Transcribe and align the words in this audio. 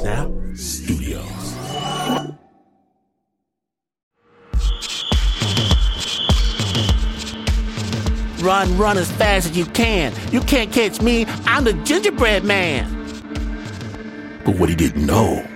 Snap 0.00 0.30
Studios. 0.54 1.26
Run, 8.40 8.78
run 8.78 8.96
as 8.96 9.12
fast 9.12 9.50
as 9.50 9.58
you 9.58 9.66
can. 9.66 10.14
You 10.32 10.40
can't 10.40 10.72
catch 10.72 11.02
me. 11.02 11.26
I'm 11.44 11.64
the 11.64 11.74
gingerbread 11.84 12.44
man. 12.44 12.88
But 14.46 14.58
what 14.58 14.70
he 14.70 14.74
didn't 14.74 15.04
know 15.04 15.46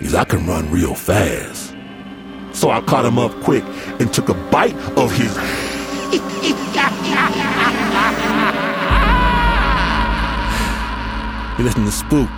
is 0.00 0.12
I 0.12 0.24
can 0.24 0.44
run 0.44 0.68
real 0.72 0.96
fast. 0.96 1.72
So 2.52 2.70
I 2.70 2.80
caught 2.80 3.04
him 3.04 3.16
up 3.16 3.30
quick 3.44 3.62
and 4.00 4.12
took 4.12 4.28
a 4.28 4.34
bite 4.50 4.74
of 4.96 5.12
his. 5.12 5.36
you 11.58 11.64
listen 11.64 11.84
to 11.84 11.92
Spooked. 11.92 12.37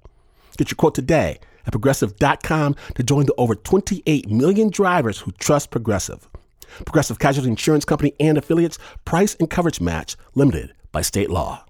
Get 0.61 0.69
your 0.69 0.75
quote 0.75 0.93
today 0.93 1.39
at 1.65 1.71
progressive.com 1.71 2.75
to 2.93 3.01
join 3.01 3.25
the 3.25 3.33
over 3.35 3.55
28 3.55 4.29
million 4.29 4.69
drivers 4.69 5.21
who 5.21 5.31
trust 5.31 5.71
Progressive. 5.71 6.29
Progressive 6.85 7.17
Casualty 7.17 7.49
Insurance 7.49 7.83
Company 7.83 8.13
and 8.19 8.37
affiliates, 8.37 8.77
price 9.03 9.35
and 9.39 9.49
coverage 9.49 9.81
match 9.81 10.15
limited 10.35 10.75
by 10.91 11.01
state 11.01 11.31
law. 11.31 11.65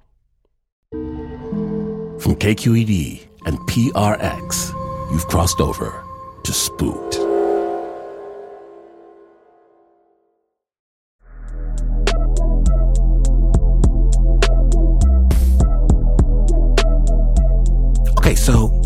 From 0.92 2.36
KQED 2.36 3.30
and 3.46 3.58
PRX, 3.60 4.74
you've 5.14 5.28
crossed 5.28 5.62
over 5.62 6.04
to 6.44 6.52
Spooked. 6.52 7.16
Okay, 18.18 18.36
so 18.36 18.81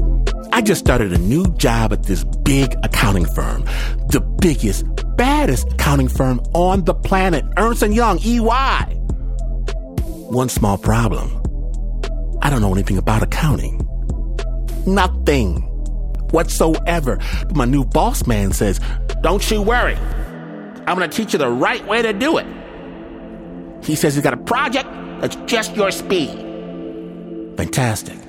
I 0.55 0.61
just 0.61 0.79
started 0.79 1.11
a 1.11 1.17
new 1.17 1.45
job 1.57 1.91
at 1.91 2.03
this 2.03 2.23
big 2.23 2.77
accounting 2.81 3.25
firm, 3.25 3.65
the 4.07 4.21
biggest, 4.21 4.85
baddest 5.17 5.69
accounting 5.73 6.07
firm 6.07 6.39
on 6.53 6.85
the 6.85 6.93
planet, 6.93 7.43
Ernst 7.57 7.81
& 7.81 7.89
Young, 7.91 8.19
EY. 8.23 8.39
One 10.31 10.47
small 10.47 10.77
problem. 10.77 11.41
I 12.41 12.49
don't 12.49 12.61
know 12.61 12.71
anything 12.71 12.97
about 12.97 13.21
accounting. 13.21 13.85
Nothing 14.87 15.57
whatsoever. 16.31 17.19
But 17.47 17.57
my 17.57 17.65
new 17.65 17.83
boss 17.83 18.25
man 18.25 18.53
says, 18.53 18.79
don't 19.19 19.51
you 19.51 19.61
worry. 19.61 19.97
I'm 20.87 20.97
going 20.97 21.09
to 21.09 21.17
teach 21.17 21.33
you 21.33 21.39
the 21.39 21.49
right 21.49 21.85
way 21.85 22.01
to 22.01 22.13
do 22.13 22.37
it. 22.37 22.47
He 23.83 23.95
says 23.95 24.15
he's 24.15 24.23
got 24.23 24.33
a 24.33 24.37
project 24.37 24.87
that's 25.19 25.35
just 25.47 25.75
your 25.75 25.91
speed. 25.91 26.31
Fantastic. 27.57 28.24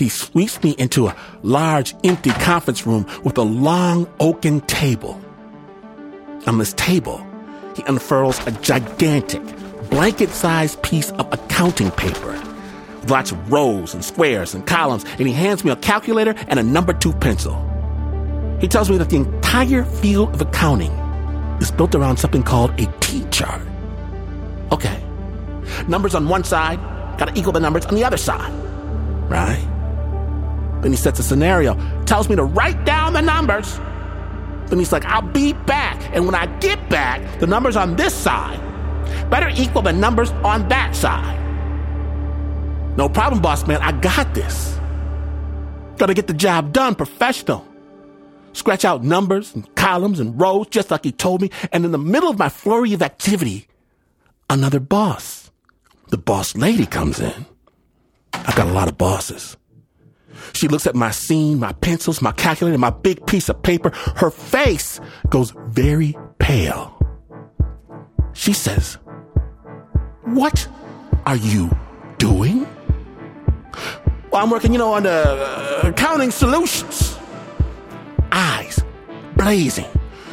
He 0.00 0.08
sweeps 0.08 0.62
me 0.62 0.74
into 0.78 1.08
a 1.08 1.16
large, 1.42 1.94
empty 2.04 2.30
conference 2.30 2.86
room 2.86 3.06
with 3.22 3.36
a 3.36 3.42
long 3.42 4.08
oaken 4.18 4.62
table. 4.62 5.20
On 6.46 6.56
this 6.56 6.72
table, 6.72 7.24
he 7.76 7.82
unfurls 7.86 8.44
a 8.46 8.50
gigantic, 8.62 9.42
blanket 9.90 10.30
sized 10.30 10.82
piece 10.82 11.10
of 11.10 11.30
accounting 11.30 11.90
paper 11.90 12.32
with 13.02 13.10
lots 13.10 13.30
of 13.30 13.52
rows 13.52 13.92
and 13.92 14.02
squares 14.02 14.54
and 14.54 14.66
columns, 14.66 15.04
and 15.18 15.28
he 15.28 15.34
hands 15.34 15.66
me 15.66 15.70
a 15.70 15.76
calculator 15.76 16.34
and 16.48 16.58
a 16.58 16.62
number 16.62 16.94
two 16.94 17.12
pencil. 17.12 17.54
He 18.58 18.68
tells 18.68 18.88
me 18.88 18.96
that 18.96 19.10
the 19.10 19.16
entire 19.16 19.84
field 19.84 20.32
of 20.32 20.40
accounting 20.40 20.92
is 21.60 21.70
built 21.70 21.94
around 21.94 22.16
something 22.16 22.42
called 22.42 22.70
a 22.80 22.86
T 23.00 23.26
chart. 23.30 23.60
Okay. 24.72 25.04
Numbers 25.88 26.14
on 26.14 26.26
one 26.26 26.44
side 26.44 26.78
gotta 27.18 27.38
equal 27.38 27.52
the 27.52 27.60
numbers 27.60 27.84
on 27.84 27.94
the 27.94 28.04
other 28.04 28.16
side. 28.16 28.50
Right? 29.28 29.69
Then 30.82 30.92
he 30.92 30.96
sets 30.96 31.18
a 31.18 31.22
scenario, 31.22 31.74
tells 32.04 32.28
me 32.28 32.36
to 32.36 32.44
write 32.44 32.84
down 32.84 33.12
the 33.12 33.22
numbers. 33.22 33.78
Then 34.68 34.78
he's 34.78 34.92
like, 34.92 35.04
I'll 35.04 35.22
be 35.22 35.52
back. 35.52 36.00
And 36.14 36.26
when 36.26 36.34
I 36.34 36.46
get 36.58 36.88
back, 36.88 37.40
the 37.40 37.46
numbers 37.46 37.76
on 37.76 37.96
this 37.96 38.14
side 38.14 38.60
better 39.30 39.48
equal 39.50 39.82
the 39.82 39.92
numbers 39.92 40.30
on 40.44 40.68
that 40.68 40.94
side. 40.94 41.38
No 42.96 43.08
problem, 43.08 43.40
boss 43.40 43.66
man. 43.66 43.80
I 43.80 43.92
got 43.92 44.34
this. 44.34 44.78
Gotta 45.96 46.14
get 46.14 46.26
the 46.26 46.34
job 46.34 46.72
done 46.72 46.94
professional. 46.94 47.66
Scratch 48.52 48.84
out 48.84 49.04
numbers 49.04 49.54
and 49.54 49.72
columns 49.76 50.18
and 50.18 50.38
rows 50.40 50.66
just 50.68 50.90
like 50.90 51.04
he 51.04 51.12
told 51.12 51.40
me. 51.40 51.50
And 51.72 51.84
in 51.84 51.92
the 51.92 51.98
middle 51.98 52.28
of 52.28 52.38
my 52.38 52.48
flurry 52.48 52.92
of 52.92 53.02
activity, 53.02 53.68
another 54.48 54.80
boss. 54.80 55.50
The 56.08 56.18
boss 56.18 56.56
lady 56.56 56.86
comes 56.86 57.20
in. 57.20 57.46
I've 58.32 58.56
got 58.56 58.66
a 58.66 58.72
lot 58.72 58.88
of 58.88 58.98
bosses. 58.98 59.56
She 60.52 60.68
looks 60.68 60.86
at 60.86 60.94
my 60.94 61.10
scene, 61.10 61.58
my 61.58 61.72
pencils, 61.72 62.22
my 62.22 62.32
calculator, 62.32 62.78
my 62.78 62.90
big 62.90 63.26
piece 63.26 63.48
of 63.48 63.62
paper. 63.62 63.90
Her 64.16 64.30
face 64.30 65.00
goes 65.28 65.52
very 65.68 66.16
pale. 66.38 66.96
She 68.32 68.52
says, 68.52 68.98
What 70.24 70.68
are 71.26 71.36
you 71.36 71.70
doing? 72.18 72.66
Well, 74.30 74.42
I'm 74.44 74.50
working, 74.50 74.72
you 74.72 74.78
know, 74.78 74.92
on 74.92 75.02
the 75.02 75.10
uh, 75.10 75.88
accounting 75.88 76.30
solutions. 76.30 77.18
Eyes 78.30 78.80
blazing. 79.40 79.88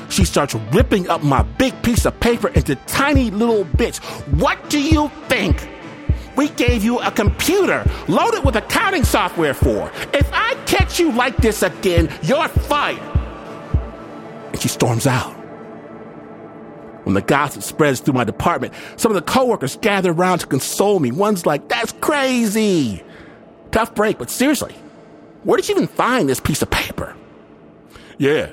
She 0.10 0.26
starts 0.26 0.54
ripping 0.74 1.10
up 1.10 1.24
my 1.24 1.44
big 1.44 1.82
piece 1.82 2.06
of 2.06 2.20
paper 2.20 2.50
into 2.50 2.76
tiny 2.88 3.32
little 3.32 3.64
bits. 3.64 4.00
What 4.40 4.70
do 4.70 4.82
you 4.82 5.10
think? 5.28 5.68
We 6.38 6.50
gave 6.50 6.84
you 6.84 7.00
a 7.00 7.12
computer 7.12 7.84
loaded 8.08 8.46
with 8.46 8.56
accounting 8.56 9.04
software 9.04 9.54
for. 9.54 9.92
If 10.14 10.30
I 10.32 10.54
catch 10.66 11.00
you 11.00 11.12
like 11.12 11.36
this 11.38 11.64
again, 11.64 12.10
you're 12.22 12.48
fired. 12.48 13.00
And 14.52 14.62
she 14.62 14.68
storms 14.68 15.08
out. 15.08 15.34
When 17.04 17.14
the 17.14 17.22
gossip 17.22 17.64
spreads 17.64 18.02
through 18.02 18.16
my 18.16 18.26
department, 18.26 18.74
some 18.98 19.12
of 19.12 19.16
the 19.16 19.22
coworkers 19.22 19.78
gather 19.78 20.12
around 20.12 20.40
to 20.40 20.48
console 20.48 21.00
me. 21.00 21.12
One's 21.12 21.46
like, 21.46 21.70
that's 21.70 21.94
crazy. 21.94 23.04
Tough 23.72 23.96
break, 23.96 24.18
but 24.18 24.30
seriously, 24.30 24.76
where 25.44 25.58
did 25.58 25.70
you 25.70 25.76
even 25.76 25.88
find 25.88 26.28
this 26.28 26.40
piece 26.40 26.62
of 26.62 26.70
paper? 26.70 27.16
Yeah, 28.18 28.50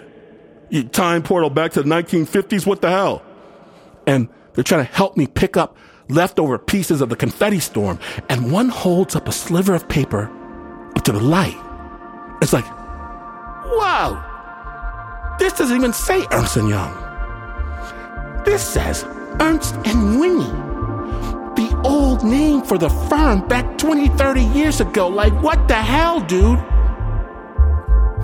you 0.70 0.84
time 0.84 1.22
portal 1.22 1.50
back 1.50 1.72
to 1.72 1.82
the 1.82 1.88
1950s, 1.88 2.66
what 2.66 2.80
the 2.80 2.90
hell? 2.90 3.22
And 4.06 4.28
they're 4.52 4.64
trying 4.64 4.86
to 4.86 4.92
help 4.92 5.16
me 5.16 5.26
pick 5.26 5.56
up 5.56 5.76
leftover 6.08 6.58
pieces 6.58 7.00
of 7.00 7.08
the 7.08 7.16
confetti 7.16 7.60
storm, 7.60 7.98
and 8.28 8.52
one 8.52 8.68
holds 8.68 9.16
up 9.16 9.28
a 9.28 9.32
sliver 9.32 9.74
of 9.74 9.88
paper 9.88 10.30
up 10.96 11.04
to 11.04 11.12
the 11.12 11.20
light. 11.20 11.56
It's 12.42 12.52
like, 12.52 12.66
wow, 13.76 15.36
this 15.38 15.52
doesn't 15.54 15.76
even 15.76 15.92
say 15.92 16.26
Ernst 16.30 16.56
& 16.56 16.56
Young. 16.56 16.94
This 18.44 18.62
says 18.66 19.04
Ernst 19.40 19.74
and 19.86 20.20
Whinney, 20.20 20.50
the 21.56 21.80
old 21.84 22.22
name 22.22 22.62
for 22.62 22.76
the 22.78 22.90
firm 22.90 23.46
back 23.48 23.78
20, 23.78 24.08
30 24.08 24.42
years 24.42 24.80
ago. 24.80 25.08
Like, 25.08 25.32
what 25.42 25.66
the 25.68 25.74
hell, 25.74 26.20
dude? 26.20 26.58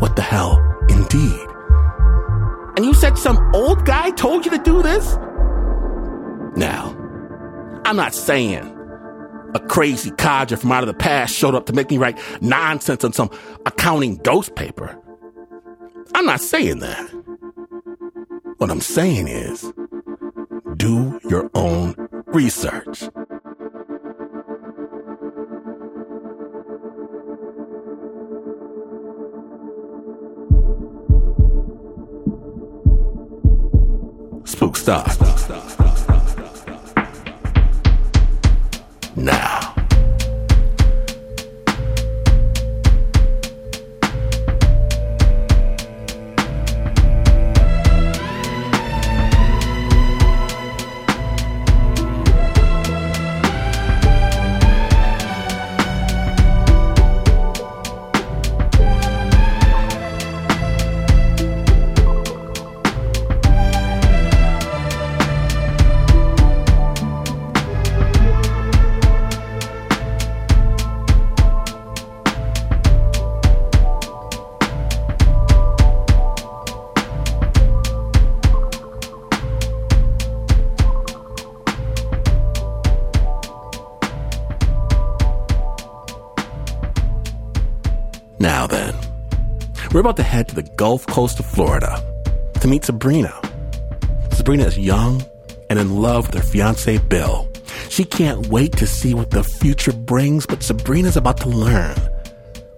What 0.00 0.16
the 0.16 0.22
hell, 0.22 0.58
indeed. 0.88 1.46
And 2.76 2.84
you 2.84 2.94
said 2.94 3.18
some 3.18 3.54
old 3.54 3.84
guy 3.84 4.10
told 4.10 4.44
you 4.44 4.50
to 4.50 4.58
do 4.58 4.82
this? 4.82 5.16
Now, 6.56 6.96
I'm 7.84 7.96
not 7.96 8.14
saying 8.14 8.76
a 9.54 9.60
crazy 9.60 10.10
codger 10.12 10.56
from 10.56 10.72
out 10.72 10.82
of 10.82 10.86
the 10.86 10.94
past 10.94 11.34
showed 11.34 11.54
up 11.54 11.66
to 11.66 11.72
make 11.72 11.90
me 11.90 11.98
write 11.98 12.18
nonsense 12.40 13.04
on 13.04 13.12
some 13.12 13.30
accounting 13.66 14.16
ghost 14.16 14.54
paper. 14.54 14.96
I'm 16.14 16.26
not 16.26 16.40
saying 16.40 16.80
that. 16.80 17.10
What 18.58 18.70
I'm 18.70 18.80
saying 18.80 19.28
is 19.28 19.72
do 20.76 21.18
your 21.28 21.50
own 21.54 21.94
research. 22.26 23.08
Spook 34.44 34.76
stop. 34.76 35.79
Gulf 90.80 91.06
Coast 91.08 91.38
of 91.38 91.44
Florida 91.44 92.02
to 92.62 92.66
meet 92.66 92.86
Sabrina. 92.86 93.38
Sabrina 94.32 94.64
is 94.64 94.78
young 94.78 95.22
and 95.68 95.78
in 95.78 96.00
love 96.00 96.28
with 96.28 96.36
her 96.36 96.42
fiance 96.42 96.96
Bill. 96.96 97.52
She 97.90 98.02
can't 98.02 98.46
wait 98.46 98.72
to 98.78 98.86
see 98.86 99.12
what 99.12 99.28
the 99.28 99.44
future 99.44 99.92
brings, 99.92 100.46
but 100.46 100.62
Sabrina's 100.62 101.18
about 101.18 101.36
to 101.42 101.50
learn 101.50 101.96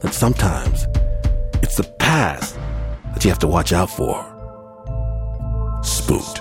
that 0.00 0.14
sometimes 0.14 0.88
it's 1.62 1.76
the 1.76 1.88
past 2.00 2.56
that 3.14 3.22
you 3.22 3.30
have 3.30 3.38
to 3.38 3.46
watch 3.46 3.72
out 3.72 3.88
for. 3.88 4.18
Spooked. 5.84 6.40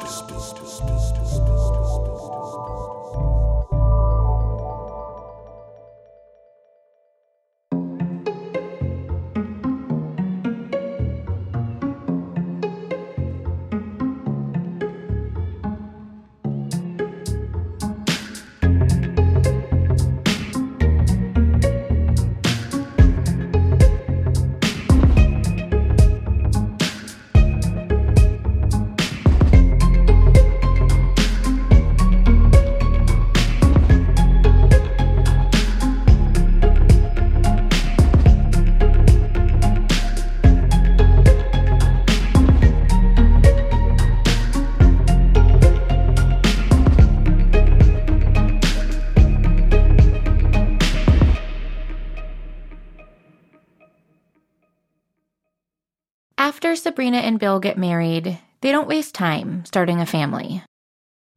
Sabrina 57.01 57.17
and 57.17 57.39
Bill 57.39 57.59
get 57.59 57.79
married, 57.79 58.37
they 58.61 58.71
don't 58.71 58.87
waste 58.87 59.15
time 59.15 59.65
starting 59.65 59.99
a 59.99 60.05
family. 60.05 60.61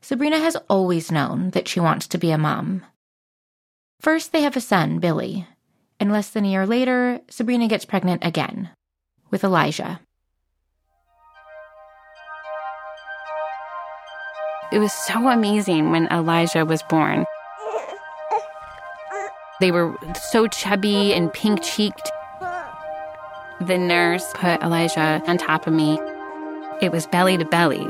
Sabrina 0.02 0.38
has 0.38 0.58
always 0.68 1.10
known 1.10 1.52
that 1.52 1.68
she 1.68 1.80
wants 1.80 2.06
to 2.08 2.18
be 2.18 2.30
a 2.32 2.36
mom. 2.36 2.84
First, 3.98 4.32
they 4.32 4.42
have 4.42 4.58
a 4.58 4.60
son, 4.60 4.98
Billy, 4.98 5.46
and 5.98 6.12
less 6.12 6.28
than 6.28 6.44
a 6.44 6.50
year 6.50 6.66
later, 6.66 7.18
Sabrina 7.30 7.66
gets 7.66 7.86
pregnant 7.86 8.22
again 8.26 8.68
with 9.30 9.42
Elijah. 9.42 10.00
It 14.70 14.80
was 14.80 14.92
so 14.92 15.30
amazing 15.30 15.90
when 15.90 16.08
Elijah 16.08 16.66
was 16.66 16.82
born. 16.82 17.24
They 19.60 19.70
were 19.70 19.96
so 20.30 20.46
chubby 20.46 21.14
and 21.14 21.32
pink 21.32 21.62
cheeked. 21.62 22.10
The 23.66 23.78
nurse 23.78 24.30
put 24.34 24.60
Elijah 24.62 25.22
on 25.26 25.38
top 25.38 25.66
of 25.66 25.72
me. 25.72 25.98
It 26.82 26.92
was 26.92 27.06
belly 27.06 27.38
to 27.38 27.46
belly. 27.46 27.86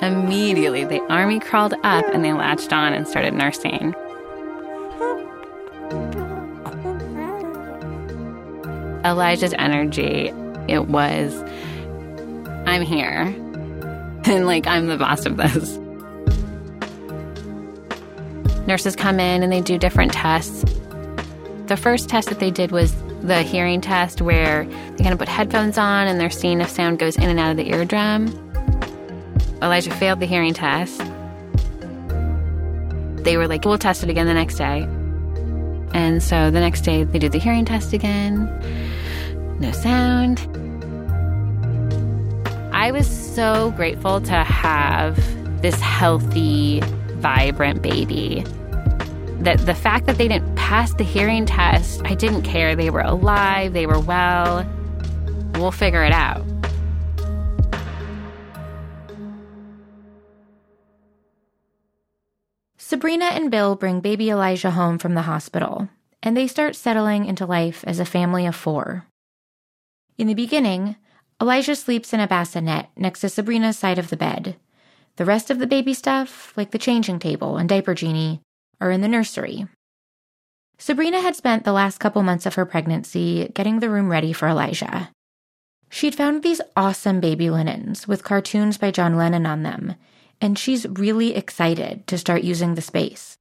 Immediately, 0.00 0.84
the 0.86 1.00
army 1.08 1.38
crawled 1.38 1.74
up 1.84 2.04
and 2.12 2.24
they 2.24 2.32
latched 2.32 2.72
on 2.72 2.94
and 2.94 3.06
started 3.06 3.32
nursing. 3.32 3.94
Elijah's 9.04 9.54
energy, 9.56 10.32
it 10.66 10.88
was, 10.88 11.40
I'm 12.66 12.82
here. 12.82 13.32
And 14.24 14.46
like, 14.46 14.68
I'm 14.68 14.86
the 14.86 14.96
boss 14.96 15.26
of 15.26 15.36
this. 15.36 15.78
Nurses 18.68 18.94
come 18.94 19.18
in 19.18 19.42
and 19.42 19.52
they 19.52 19.60
do 19.60 19.76
different 19.78 20.12
tests. 20.12 20.64
The 21.66 21.76
first 21.76 22.08
test 22.08 22.28
that 22.28 22.38
they 22.38 22.52
did 22.52 22.70
was 22.70 22.94
the 23.22 23.42
hearing 23.42 23.80
test, 23.80 24.20
where 24.20 24.64
they 24.64 25.04
kind 25.04 25.12
of 25.12 25.18
put 25.18 25.28
headphones 25.28 25.78
on 25.78 26.06
and 26.08 26.20
they're 26.20 26.30
seeing 26.30 26.60
if 26.60 26.68
sound 26.68 26.98
goes 26.98 27.16
in 27.16 27.24
and 27.24 27.38
out 27.38 27.52
of 27.52 27.56
the 27.56 27.70
eardrum. 27.70 28.26
Elijah 29.62 29.92
failed 29.92 30.20
the 30.20 30.26
hearing 30.26 30.54
test. 30.54 30.98
They 33.24 33.36
were 33.36 33.46
like, 33.46 33.64
we'll 33.64 33.78
test 33.78 34.02
it 34.02 34.10
again 34.10 34.26
the 34.26 34.34
next 34.34 34.56
day. 34.56 34.82
And 35.94 36.22
so 36.22 36.50
the 36.50 36.58
next 36.58 36.80
day, 36.80 37.04
they 37.04 37.18
did 37.18 37.32
the 37.32 37.38
hearing 37.38 37.64
test 37.64 37.92
again. 37.92 38.46
No 39.60 39.70
sound. 39.70 40.40
I 42.72 42.90
was 42.90 43.06
so 43.06 43.72
grateful 43.76 44.20
to 44.22 44.32
have 44.32 45.16
this 45.62 45.78
healthy, 45.80 46.80
vibrant 47.18 47.82
baby. 47.82 48.44
That 49.40 49.58
the 49.66 49.74
fact 49.74 50.06
that 50.06 50.18
they 50.18 50.26
didn't 50.26 50.51
pass 50.72 50.94
the 50.94 51.04
hearing 51.04 51.44
test, 51.44 52.00
I 52.06 52.14
didn't 52.14 52.44
care. 52.44 52.74
They 52.74 52.88
were 52.88 53.02
alive, 53.02 53.74
they 53.74 53.84
were 53.84 54.00
well. 54.00 54.66
We'll 55.56 55.70
figure 55.70 56.02
it 56.02 56.12
out. 56.14 56.46
Sabrina 62.78 63.26
and 63.26 63.50
Bill 63.50 63.76
bring 63.76 64.00
baby 64.00 64.30
Elijah 64.30 64.70
home 64.70 64.96
from 64.96 65.12
the 65.12 65.28
hospital, 65.28 65.90
and 66.22 66.34
they 66.34 66.46
start 66.46 66.74
settling 66.74 67.26
into 67.26 67.44
life 67.44 67.84
as 67.86 68.00
a 68.00 68.06
family 68.06 68.46
of 68.46 68.56
four. 68.56 69.04
In 70.16 70.26
the 70.26 70.32
beginning, 70.32 70.96
Elijah 71.38 71.76
sleeps 71.76 72.14
in 72.14 72.20
a 72.20 72.26
bassinet 72.26 72.86
next 72.96 73.20
to 73.20 73.28
Sabrina's 73.28 73.78
side 73.78 73.98
of 73.98 74.08
the 74.08 74.16
bed. 74.16 74.56
The 75.16 75.26
rest 75.26 75.50
of 75.50 75.58
the 75.58 75.66
baby 75.66 75.92
stuff, 75.92 76.54
like 76.56 76.70
the 76.70 76.78
changing 76.78 77.18
table 77.18 77.58
and 77.58 77.68
diaper 77.68 77.92
genie, 77.92 78.40
are 78.80 78.90
in 78.90 79.02
the 79.02 79.06
nursery. 79.08 79.66
Sabrina 80.82 81.20
had 81.20 81.36
spent 81.36 81.62
the 81.62 81.70
last 81.70 81.98
couple 81.98 82.24
months 82.24 82.44
of 82.44 82.56
her 82.56 82.66
pregnancy 82.66 83.48
getting 83.54 83.78
the 83.78 83.88
room 83.88 84.10
ready 84.10 84.32
for 84.32 84.48
Elijah. 84.48 85.10
She'd 85.90 86.12
found 86.12 86.42
these 86.42 86.60
awesome 86.74 87.20
baby 87.20 87.50
linens 87.50 88.08
with 88.08 88.24
cartoons 88.24 88.78
by 88.78 88.90
John 88.90 89.16
Lennon 89.16 89.46
on 89.46 89.62
them, 89.62 89.94
and 90.40 90.58
she's 90.58 90.84
really 90.88 91.36
excited 91.36 92.04
to 92.08 92.18
start 92.18 92.42
using 92.42 92.74
the 92.74 92.82
space. 92.82 93.38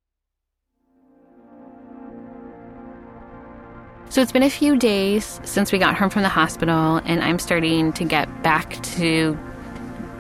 So 4.09 4.21
it's 4.21 4.31
been 4.31 4.43
a 4.43 4.49
few 4.51 4.77
days 4.77 5.41
since 5.43 5.71
we 5.71 5.79
got 5.79 5.97
home 5.97 6.11
from 6.11 6.21
the 6.21 6.29
hospital, 6.29 6.97
and 7.05 7.23
I'm 7.23 7.39
starting 7.39 7.91
to 7.93 8.03
get 8.03 8.43
back 8.43 8.79
to 8.97 9.35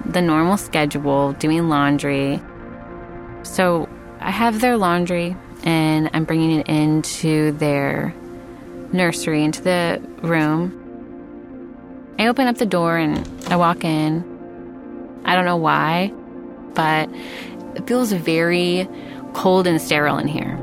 the 0.07 0.23
normal 0.23 0.57
schedule, 0.57 1.33
doing 1.33 1.69
laundry. 1.69 2.41
So 3.43 3.87
I 4.21 4.31
have 4.31 4.59
their 4.59 4.75
laundry, 4.75 5.37
and 5.63 6.09
I'm 6.13 6.25
bringing 6.25 6.59
it 6.59 6.67
into 6.67 7.51
their 7.53 8.13
nursery, 8.91 9.43
into 9.43 9.61
the 9.61 10.01
room. 10.21 10.77
I 12.19 12.27
open 12.27 12.47
up 12.47 12.57
the 12.57 12.65
door 12.65 12.97
and 12.97 13.27
I 13.51 13.55
walk 13.55 13.83
in. 13.83 14.23
I 15.25 15.35
don't 15.35 15.45
know 15.45 15.57
why, 15.57 16.11
but 16.73 17.09
it 17.75 17.87
feels 17.87 18.11
very 18.11 18.87
cold 19.33 19.67
and 19.67 19.81
sterile 19.81 20.17
in 20.17 20.27
here. 20.27 20.57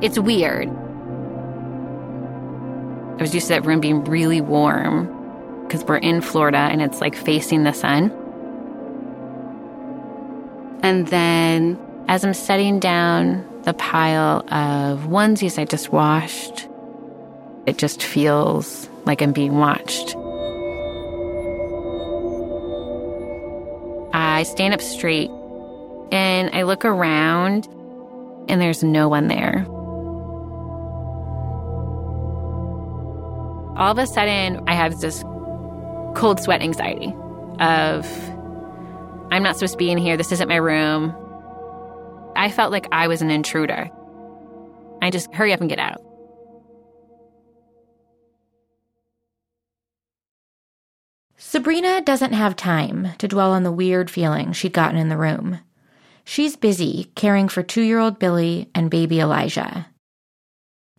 It's 0.00 0.18
weird. 0.18 0.68
I 3.18 3.22
was 3.22 3.34
used 3.34 3.48
to 3.48 3.54
that 3.54 3.66
room 3.66 3.80
being 3.80 4.04
really 4.04 4.40
warm 4.40 5.14
because 5.64 5.84
we're 5.84 5.96
in 5.96 6.20
Florida 6.20 6.58
and 6.58 6.80
it's 6.80 7.00
like 7.00 7.16
facing 7.16 7.64
the 7.64 7.72
sun. 7.72 8.12
And 10.82 11.08
then 11.08 11.78
as 12.06 12.24
I'm 12.24 12.34
setting 12.34 12.78
down 12.78 13.44
the 13.62 13.74
pile 13.74 14.40
of 14.52 15.00
onesies 15.08 15.58
I 15.58 15.64
just 15.64 15.90
washed, 15.92 16.68
it 17.66 17.76
just 17.78 18.02
feels 18.02 18.88
like 19.04 19.20
I'm 19.20 19.32
being 19.32 19.56
watched. 19.56 20.14
I 24.14 24.44
stand 24.44 24.72
up 24.72 24.80
straight 24.80 25.30
and 26.12 26.50
I 26.54 26.62
look 26.62 26.84
around 26.84 27.66
and 28.48 28.60
there's 28.60 28.82
no 28.82 29.08
one 29.08 29.28
there. 29.28 29.66
All 33.76 33.92
of 33.92 33.98
a 33.98 34.06
sudden, 34.06 34.62
I 34.66 34.74
have 34.74 34.98
this 35.00 35.22
cold 36.16 36.40
sweat 36.40 36.62
anxiety 36.62 37.14
of 37.60 38.06
I'm 39.30 39.42
not 39.42 39.56
supposed 39.56 39.74
to 39.74 39.78
be 39.78 39.90
in 39.90 39.98
here. 39.98 40.16
This 40.16 40.32
isn't 40.32 40.48
my 40.48 40.56
room. 40.56 41.14
I 42.38 42.52
felt 42.52 42.70
like 42.70 42.86
I 42.92 43.08
was 43.08 43.20
an 43.20 43.32
intruder. 43.32 43.90
I 45.02 45.10
just 45.10 45.34
hurry 45.34 45.52
up 45.52 45.60
and 45.60 45.68
get 45.68 45.80
out. 45.80 46.00
Sabrina 51.36 52.00
doesn't 52.00 52.34
have 52.34 52.54
time 52.54 53.08
to 53.18 53.26
dwell 53.26 53.50
on 53.50 53.64
the 53.64 53.72
weird 53.72 54.08
feeling 54.08 54.52
she'd 54.52 54.72
gotten 54.72 54.98
in 54.98 55.08
the 55.08 55.16
room. 55.16 55.58
She's 56.24 56.54
busy 56.54 57.10
caring 57.16 57.48
for 57.48 57.64
two 57.64 57.82
year 57.82 57.98
old 57.98 58.20
Billy 58.20 58.70
and 58.72 58.88
baby 58.88 59.18
Elijah. 59.18 59.88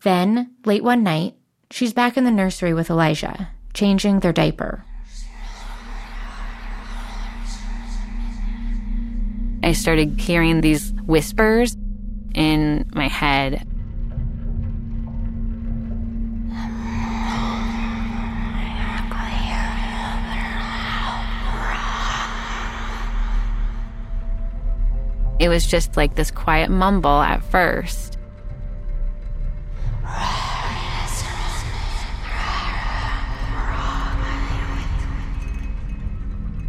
Then, 0.02 0.56
late 0.66 0.84
one 0.84 1.04
night, 1.04 1.36
she's 1.72 1.94
back 1.94 2.18
in 2.18 2.26
the 2.26 2.32
nursery 2.32 2.74
with 2.74 2.90
Elijah, 2.90 3.50
changing 3.74 4.20
their 4.20 4.34
diaper. 4.34 4.84
I 9.62 9.74
started 9.74 10.20
hearing 10.20 10.62
these 10.62 10.94
whispers 11.06 11.76
in 12.34 12.90
my 12.94 13.08
head. 13.08 13.66
It 25.40 25.48
was 25.48 25.66
just 25.66 25.96
like 25.96 26.16
this 26.16 26.32
quiet 26.32 26.70
mumble 26.70 27.22
at 27.22 27.42
first. 27.44 28.18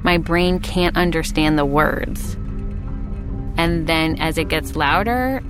My 0.03 0.19
brain 0.19 0.61
can't 0.61 0.97
understand 0.97 1.59
the 1.59 1.65
words. 1.65 2.37
And 3.61 3.85
then 3.87 4.17
as 4.19 4.39
it 4.39 4.49
gets 4.49 4.75
louder, 4.75 5.43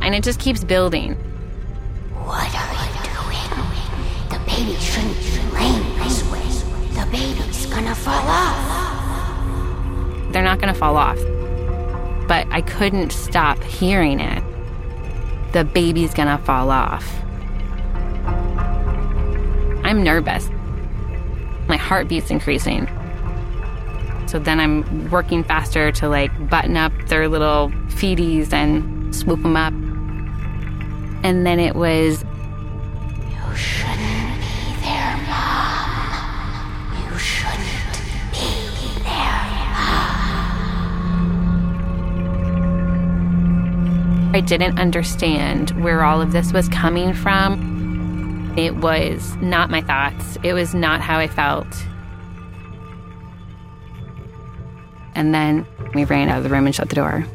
and 0.00 0.14
it 0.14 0.22
just 0.22 0.38
keeps 0.38 0.62
building. 0.62 1.16
What 2.14 2.54
are 2.54 2.86
you 2.86 3.02
doing? 3.02 3.50
The 4.30 4.38
baby 4.46 4.78
shouldn't 4.78 5.18
be 5.18 5.26
this 5.98 6.22
way. 6.30 6.46
The 6.94 7.02
baby's 7.10 7.66
gonna 7.66 7.96
fall 7.96 8.28
off. 8.28 8.54
They're 10.32 10.44
not 10.44 10.60
to 10.72 10.78
fall 10.78 10.96
off. 10.96 11.18
I 12.52 12.60
couldn't 12.60 13.12
stop 13.12 13.62
hearing 13.62 14.20
it. 14.20 14.44
The 15.52 15.64
baby's 15.64 16.12
to 16.28 16.38
fall 16.44 16.70
off. 16.70 17.10
I'm 19.84 20.02
nervous. 20.04 20.50
My 21.66 21.78
heartbeat's 21.78 22.30
increasing. 22.30 22.86
So 24.26 24.38
then 24.38 24.60
I'm 24.60 25.10
working 25.10 25.42
faster 25.44 25.90
to 25.92 26.08
like 26.08 26.30
button 26.50 26.76
up 26.76 26.92
their 27.06 27.26
little 27.26 27.70
feeties 27.88 28.52
and 28.52 29.14
swoop 29.14 29.42
them 29.42 29.56
up. 29.56 29.72
And 31.24 31.46
then 31.46 31.58
it 31.58 31.74
was 31.74 32.22
I 44.34 44.40
didn't 44.40 44.80
understand 44.80 45.70
where 45.82 46.02
all 46.04 46.22
of 46.22 46.32
this 46.32 46.54
was 46.54 46.66
coming 46.70 47.12
from. 47.12 48.54
It 48.56 48.76
was 48.76 49.36
not 49.36 49.68
my 49.68 49.82
thoughts. 49.82 50.38
It 50.42 50.54
was 50.54 50.74
not 50.74 51.02
how 51.02 51.18
I 51.18 51.28
felt. 51.28 51.66
And 55.14 55.34
then 55.34 55.66
we 55.94 56.06
ran 56.06 56.30
out 56.30 56.38
of 56.38 56.44
the 56.44 56.48
room 56.48 56.64
and 56.64 56.74
shut 56.74 56.88
the 56.88 56.94
door. 56.94 57.26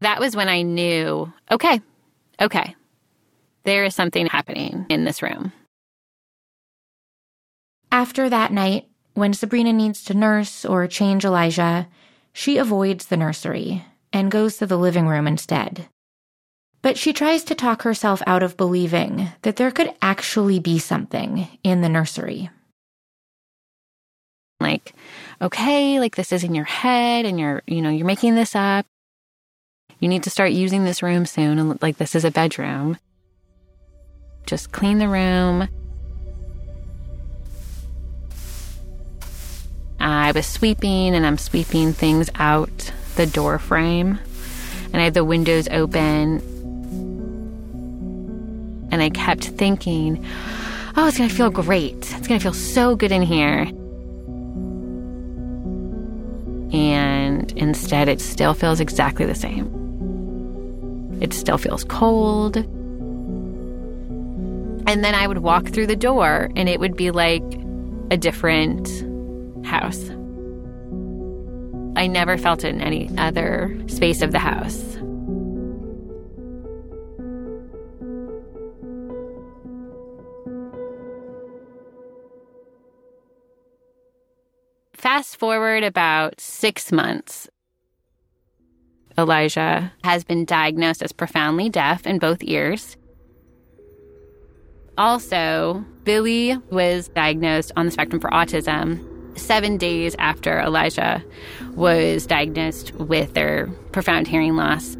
That 0.00 0.18
was 0.18 0.34
when 0.34 0.48
I 0.48 0.62
knew 0.62 1.32
okay, 1.52 1.80
okay, 2.40 2.74
there 3.62 3.84
is 3.84 3.94
something 3.94 4.26
happening 4.26 4.86
in 4.88 5.04
this 5.04 5.22
room. 5.22 5.52
After 7.92 8.28
that 8.28 8.52
night, 8.52 8.88
when 9.14 9.32
Sabrina 9.34 9.72
needs 9.72 10.02
to 10.06 10.14
nurse 10.14 10.64
or 10.64 10.88
change 10.88 11.24
Elijah, 11.24 11.86
she 12.34 12.58
avoids 12.58 13.06
the 13.06 13.16
nursery 13.16 13.84
and 14.12 14.30
goes 14.30 14.58
to 14.58 14.66
the 14.66 14.76
living 14.76 15.06
room 15.06 15.26
instead. 15.26 15.88
But 16.82 16.98
she 16.98 17.14
tries 17.14 17.44
to 17.44 17.54
talk 17.54 17.82
herself 17.82 18.22
out 18.26 18.42
of 18.42 18.58
believing 18.58 19.28
that 19.42 19.56
there 19.56 19.70
could 19.70 19.94
actually 20.02 20.58
be 20.58 20.78
something 20.78 21.48
in 21.62 21.80
the 21.80 21.88
nursery. 21.88 22.50
Like, 24.60 24.92
okay, 25.40 26.00
like 26.00 26.16
this 26.16 26.32
is 26.32 26.44
in 26.44 26.54
your 26.54 26.64
head 26.64 27.24
and 27.24 27.38
you're, 27.38 27.62
you 27.66 27.80
know, 27.80 27.90
you're 27.90 28.06
making 28.06 28.34
this 28.34 28.54
up. 28.54 28.84
You 30.00 30.08
need 30.08 30.24
to 30.24 30.30
start 30.30 30.50
using 30.50 30.84
this 30.84 31.02
room 31.02 31.26
soon 31.26 31.58
and 31.58 31.80
like 31.80 31.96
this 31.96 32.14
is 32.14 32.24
a 32.24 32.30
bedroom. 32.30 32.98
Just 34.44 34.72
clean 34.72 34.98
the 34.98 35.08
room. 35.08 35.68
I 40.04 40.32
was 40.32 40.44
sweeping 40.44 41.14
and 41.14 41.24
I'm 41.24 41.38
sweeping 41.38 41.94
things 41.94 42.28
out 42.34 42.92
the 43.16 43.24
door 43.24 43.58
frame. 43.58 44.18
And 44.92 45.00
I 45.00 45.04
had 45.04 45.14
the 45.14 45.24
windows 45.24 45.66
open. 45.68 46.42
And 48.92 49.02
I 49.02 49.08
kept 49.08 49.44
thinking, 49.44 50.22
oh, 50.94 51.08
it's 51.08 51.16
to 51.16 51.28
feel 51.30 51.48
great. 51.48 51.96
It's 51.96 52.28
to 52.28 52.38
feel 52.38 52.52
so 52.52 52.94
good 52.94 53.12
in 53.12 53.22
here. 53.22 53.62
And 56.78 57.50
instead, 57.52 58.06
it 58.08 58.20
still 58.20 58.52
feels 58.52 58.80
exactly 58.80 59.24
the 59.24 59.34
same. 59.34 59.70
It 61.22 61.32
still 61.32 61.56
feels 61.56 61.82
cold. 61.82 62.58
And 64.86 65.02
then 65.02 65.14
I 65.14 65.26
would 65.26 65.38
walk 65.38 65.68
through 65.68 65.86
the 65.86 65.96
door 65.96 66.50
and 66.56 66.68
it 66.68 66.78
would 66.78 66.94
be 66.94 67.10
like 67.10 67.42
a 68.10 68.18
different 68.18 68.86
house. 69.64 70.10
I 71.96 72.06
never 72.06 72.36
felt 72.36 72.64
it 72.64 72.74
in 72.74 72.80
any 72.80 73.10
other 73.18 73.76
space 73.86 74.20
of 74.20 74.32
the 74.32 74.38
house. 74.38 74.98
Fast 84.92 85.36
forward 85.36 85.84
about 85.84 86.40
six 86.40 86.90
months. 86.90 87.48
Elijah 89.16 89.92
has 90.02 90.24
been 90.24 90.44
diagnosed 90.44 91.02
as 91.02 91.12
profoundly 91.12 91.68
deaf 91.68 92.06
in 92.06 92.18
both 92.18 92.42
ears. 92.42 92.96
Also, 94.98 95.84
Billy 96.04 96.56
was 96.70 97.08
diagnosed 97.08 97.70
on 97.76 97.86
the 97.86 97.92
spectrum 97.92 98.20
for 98.20 98.30
autism 98.30 99.13
seven 99.36 99.76
days 99.76 100.14
after 100.18 100.60
Elijah 100.60 101.22
was 101.74 102.26
diagnosed 102.26 102.92
with 102.94 103.34
their 103.34 103.66
profound 103.92 104.26
hearing 104.26 104.56
loss. 104.56 104.96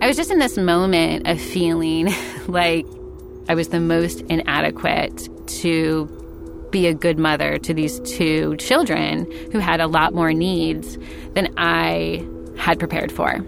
I 0.00 0.06
was 0.06 0.16
just 0.16 0.30
in 0.30 0.38
this 0.38 0.58
moment 0.58 1.26
of 1.26 1.40
feeling 1.40 2.12
like 2.46 2.86
I 3.48 3.54
was 3.54 3.68
the 3.68 3.80
most 3.80 4.20
inadequate 4.22 5.28
to 5.60 6.68
be 6.70 6.86
a 6.86 6.94
good 6.94 7.18
mother 7.18 7.58
to 7.58 7.72
these 7.72 8.00
two 8.00 8.56
children 8.56 9.30
who 9.52 9.60
had 9.60 9.80
a 9.80 9.86
lot 9.86 10.12
more 10.12 10.32
needs 10.32 10.98
than 11.34 11.52
I 11.56 12.26
had 12.56 12.78
prepared 12.78 13.12
for. 13.12 13.38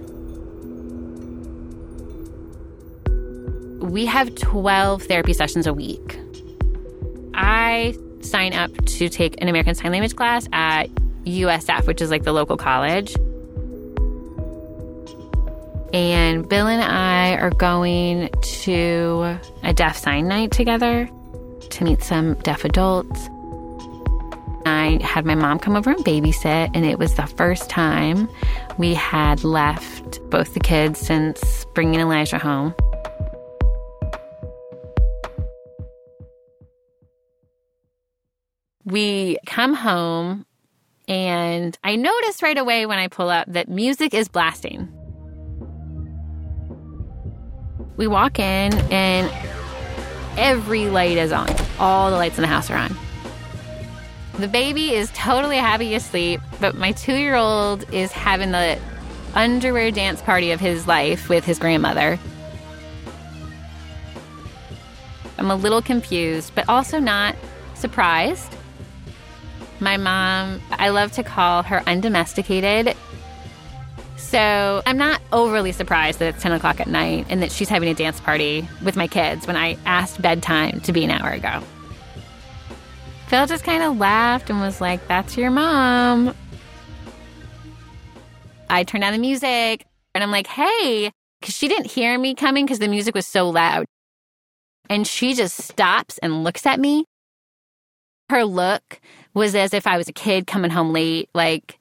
We 3.85 4.07
have 4.07 4.35
12 4.35 5.03
therapy 5.03 5.33
sessions 5.33 5.67
a 5.67 5.75
week. 5.75 6.19
I 7.35 7.95
sign 8.27 8.53
up 8.53 8.71
to 8.85 9.09
take 9.09 9.41
an 9.41 9.49
American 9.49 9.75
Sign 9.75 9.93
Language 9.93 10.17
class 10.17 10.49
at 10.53 10.91
USF, 11.25 11.87
which 11.87 12.01
is 12.01 12.11
like 12.11 12.25
the 12.25 12.33
local 12.33 12.57
college. 12.57 13.17
And 15.93 16.49
Bill 16.49 16.67
and 16.67 16.83
I 16.83 17.37
are 17.37 17.51
going 17.51 18.29
to 18.43 19.39
a 19.63 19.73
deaf 19.73 19.97
sign 19.97 20.29
night 20.29 20.51
together 20.51 21.09
to 21.71 21.85
meet 21.85 22.03
some 22.03 22.35
deaf 22.43 22.65
adults. 22.65 23.29
I 24.67 24.99
had 25.01 25.25
my 25.25 25.37
mom 25.37 25.61
come 25.61 25.77
over 25.77 25.91
and 25.91 26.05
babysit, 26.05 26.71
and 26.75 26.85
it 26.85 26.99
was 26.99 27.15
the 27.15 27.27
first 27.27 27.71
time 27.71 28.29
we 28.79 28.95
had 28.95 29.45
left 29.45 30.21
both 30.29 30.55
the 30.55 30.61
kids 30.61 30.99
since 30.99 31.65
bringing 31.75 32.01
Elijah 32.01 32.39
home. 32.39 32.75
We 38.87 39.39
come 39.45 39.75
home, 39.75 40.47
and 41.09 41.77
I 41.83 41.97
notice 41.97 42.41
right 42.41 42.57
away 42.57 42.87
when 42.87 43.01
I 43.01 43.09
pull 43.09 43.29
up 43.29 43.49
that 43.49 43.69
music 43.69 44.15
is 44.15 44.29
blasting. 44.29 44.89
We 47.97 48.07
walk 48.07 48.39
in, 48.39 48.73
and 48.93 49.29
every 50.39 50.89
light 50.89 51.17
is 51.17 51.33
on. 51.33 51.53
All 51.81 52.13
the 52.13 52.17
lights 52.17 52.39
in 52.39 52.43
the 52.43 52.49
house 52.49 52.71
are 52.71 52.77
on. 52.77 52.97
The 54.39 54.47
baby 54.47 54.95
is 54.95 55.11
totally 55.15 55.57
happy 55.57 55.93
asleep, 55.97 56.41
but 56.61 56.77
my 56.77 56.93
two 56.93 57.17
year 57.17 57.35
old 57.35 57.93
is 57.93 58.13
having 58.13 58.53
the 58.53 58.79
underwear 59.35 59.91
dance 59.91 60.23
party 60.23 60.53
of 60.53 60.61
his 60.61 60.87
life 60.87 61.29
with 61.29 61.45
his 61.45 61.59
grandmother. 61.59 62.21
I'm 65.39 65.51
a 65.51 65.57
little 65.57 65.83
confused, 65.83 66.53
but 66.55 66.69
also 66.69 67.01
not 67.01 67.35
surprised. 67.75 68.55
My 69.81 69.97
mom, 69.97 70.61
I 70.71 70.89
love 70.89 71.13
to 71.13 71.23
call 71.23 71.63
her 71.63 71.83
undomesticated. 71.87 72.97
So 74.17 74.83
I'm 74.87 74.97
not 74.97 75.21
overly 75.33 75.73
surprised 75.73 76.19
that 76.19 76.35
it's 76.35 76.43
10 76.43 76.53
o'clock 76.53 76.81
at 76.81 76.89
night 76.89 77.27
and 77.29 77.43
that 77.43 77.53
she's 77.53 77.69
having 77.69 77.89
a 77.89 77.95
dance 77.95 78.21
party 78.21 78.69
with 78.85 78.97
my 78.97 79.07
kids 79.07 79.47
when 79.47 79.57
I 79.57 79.77
asked 79.85 80.21
bedtime 80.21 80.81
to 80.81 80.93
be 80.93 81.05
an 81.05 81.11
hour 81.11 81.31
ago. 81.31 81.63
Phil 83.29 83.47
just 83.47 83.65
kind 83.65 83.83
of 83.83 83.99
laughed 83.99 84.51
and 84.51 84.61
was 84.61 84.81
like, 84.81 85.07
That's 85.09 85.37
your 85.37 85.51
mom. 85.51 86.35
I 88.71 88.85
turned 88.85 89.03
down 89.03 89.13
the 89.13 89.19
music 89.19 89.85
and 90.15 90.25
I'm 90.25 90.31
like, 90.31 90.47
Hey, 90.47 91.13
because 91.41 91.55
she 91.55 91.69
didn't 91.69 91.91
hear 91.91 92.19
me 92.19 92.35
coming 92.35 92.65
because 92.65 92.79
the 92.79 92.89
music 92.89 93.15
was 93.15 93.27
so 93.27 93.51
loud. 93.51 93.85
And 94.89 95.07
she 95.07 95.35
just 95.35 95.57
stops 95.57 96.19
and 96.19 96.45
looks 96.45 96.67
at 96.67 96.81
me. 96.81 97.05
Her 98.31 98.45
look 98.45 99.01
was 99.37 99.55
as 99.55 99.75
if 99.75 99.87
I 99.87 99.99
was 99.99 100.09
a 100.09 100.15
kid 100.15 100.47
coming 100.47 100.71
home 100.71 100.93
late, 100.93 101.29
like 101.35 101.79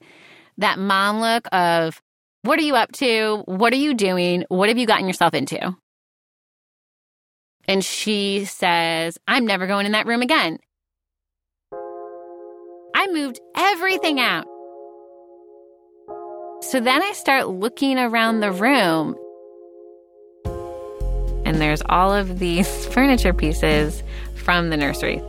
that 0.58 0.78
mom 0.78 1.20
look 1.20 1.48
of, 1.52 2.00
What 2.42 2.58
are 2.58 2.62
you 2.62 2.76
up 2.76 2.92
to? 2.92 3.42
What 3.46 3.72
are 3.72 3.76
you 3.76 3.94
doing? 3.94 4.44
What 4.48 4.68
have 4.68 4.78
you 4.78 4.86
gotten 4.86 5.06
yourself 5.06 5.32
into? 5.34 5.74
And 7.66 7.82
she 7.84 8.44
says, 8.44 9.18
I'm 9.26 9.46
never 9.46 9.66
going 9.66 9.86
in 9.86 9.92
that 9.92 10.06
room 10.06 10.22
again. 10.22 10.58
I 12.94 13.08
moved 13.10 13.40
everything 13.56 14.20
out. 14.20 14.46
So 16.60 16.78
then 16.80 17.02
I 17.02 17.12
start 17.12 17.48
looking 17.48 17.98
around 17.98 18.40
the 18.40 18.52
room, 18.52 19.16
and 21.44 21.60
there's 21.60 21.82
all 21.88 22.12
of 22.12 22.38
these 22.38 22.86
furniture 22.94 23.32
pieces 23.32 24.02
from 24.34 24.70
the 24.70 24.76
nursery. 24.76 25.22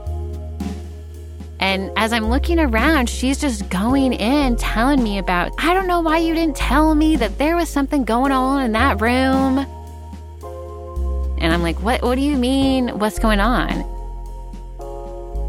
And 1.59 1.91
as 1.97 2.13
I'm 2.13 2.29
looking 2.29 2.59
around, 2.59 3.09
she's 3.09 3.39
just 3.39 3.67
going 3.69 4.13
in 4.13 4.55
telling 4.57 5.01
me 5.01 5.17
about, 5.17 5.51
I 5.57 5.73
don't 5.73 5.87
know 5.87 6.01
why 6.01 6.19
you 6.19 6.33
didn't 6.35 6.55
tell 6.55 6.93
me 6.93 7.15
that 7.15 7.39
there 7.39 7.55
was 7.55 7.67
something 7.67 8.05
going 8.05 8.31
on 8.31 8.63
in 8.63 8.73
that 8.73 9.01
room. 9.01 9.65
And 11.39 11.53
I'm 11.53 11.63
like, 11.63 11.81
what, 11.81 12.03
what 12.03 12.15
do 12.15 12.21
you 12.21 12.37
mean? 12.37 12.99
What's 12.99 13.19
going 13.19 13.39
on? 13.39 13.85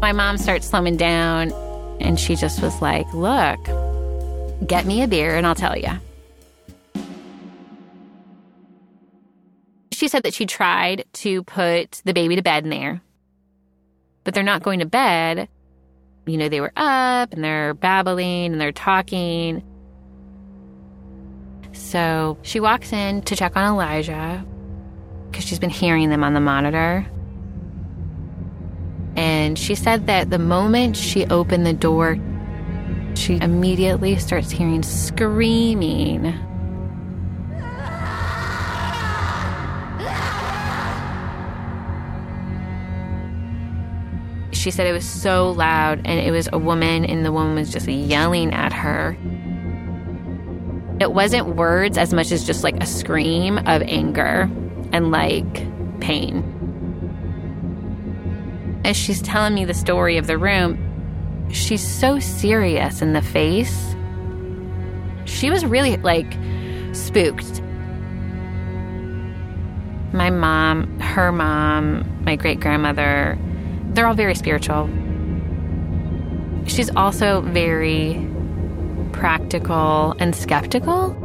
My 0.01 0.11
mom 0.11 0.37
starts 0.37 0.67
slowing 0.67 0.97
down 0.97 1.51
and 1.99 2.19
she 2.19 2.35
just 2.35 2.61
was 2.61 2.81
like, 2.81 3.11
look, 3.13 3.59
get 4.67 4.85
me 4.85 5.03
a 5.03 5.07
beer 5.07 5.35
and 5.35 5.45
I'll 5.45 5.55
tell 5.55 5.77
you. 5.77 5.89
She 9.91 10.07
said 10.07 10.23
that 10.23 10.33
she 10.33 10.45
tried 10.45 11.03
to 11.13 11.43
put 11.43 12.01
the 12.05 12.13
baby 12.13 12.35
to 12.37 12.41
bed 12.41 12.63
in 12.63 12.69
there, 12.69 13.01
but 14.23 14.33
they're 14.33 14.43
not 14.43 14.63
going 14.63 14.79
to 14.79 14.85
bed. 14.85 15.49
You 16.29 16.37
know, 16.37 16.47
they 16.47 16.61
were 16.61 16.73
up 16.75 17.33
and 17.33 17.43
they're 17.43 17.73
babbling 17.73 18.51
and 18.51 18.61
they're 18.61 18.71
talking. 18.71 19.63
So 21.73 22.37
she 22.43 22.59
walks 22.59 22.93
in 22.93 23.23
to 23.23 23.35
check 23.35 23.55
on 23.55 23.65
Elijah 23.65 24.45
because 25.29 25.43
she's 25.43 25.59
been 25.59 25.71
hearing 25.71 26.09
them 26.09 26.23
on 26.23 26.33
the 26.33 26.39
monitor. 26.39 27.05
And 29.15 29.57
she 29.57 29.73
said 29.73 30.05
that 30.07 30.29
the 30.29 30.39
moment 30.39 30.95
she 30.95 31.25
opened 31.25 31.65
the 31.65 31.73
door, 31.73 32.17
she 33.15 33.39
immediately 33.41 34.17
starts 34.17 34.51
hearing 34.51 34.83
screaming. 34.83 36.33
She 44.59 44.71
said 44.71 44.87
it 44.87 44.91
was 44.91 45.07
so 45.07 45.51
loud 45.51 46.01
and 46.03 46.19
it 46.19 46.31
was 46.31 46.49
a 46.51 46.57
woman, 46.57 47.05
and 47.05 47.25
the 47.25 47.31
woman 47.31 47.55
was 47.55 47.71
just 47.71 47.87
yelling 47.87 48.53
at 48.53 48.73
her. 48.73 49.17
It 50.99 51.13
wasn't 51.13 51.55
words 51.55 51.97
as 51.97 52.13
much 52.13 52.33
as 52.33 52.43
just 52.43 52.61
like 52.61 52.75
a 52.83 52.85
scream 52.85 53.57
of 53.59 53.81
anger 53.83 54.51
and 54.91 55.11
like 55.11 55.53
pain. 56.01 56.43
As 58.83 58.97
she's 58.97 59.21
telling 59.21 59.53
me 59.53 59.63
the 59.63 59.73
story 59.73 60.17
of 60.17 60.27
the 60.27 60.37
room, 60.37 60.77
she's 61.53 61.87
so 61.87 62.19
serious 62.19 63.01
in 63.01 63.13
the 63.13 63.21
face. 63.21 63.95
She 65.23 65.49
was 65.49 65.65
really 65.65 65.95
like 65.95 66.33
spooked. 66.91 67.61
My 70.11 70.29
mom, 70.29 70.99
her 70.99 71.31
mom, 71.31 72.25
my 72.25 72.35
great 72.35 72.59
grandmother, 72.59 73.39
they're 73.93 74.07
all 74.07 74.13
very 74.13 74.35
spiritual. 74.35 74.89
She's 76.65 76.89
also 76.95 77.41
very 77.41 78.25
practical 79.11 80.15
and 80.19 80.35
skeptical. 80.35 81.15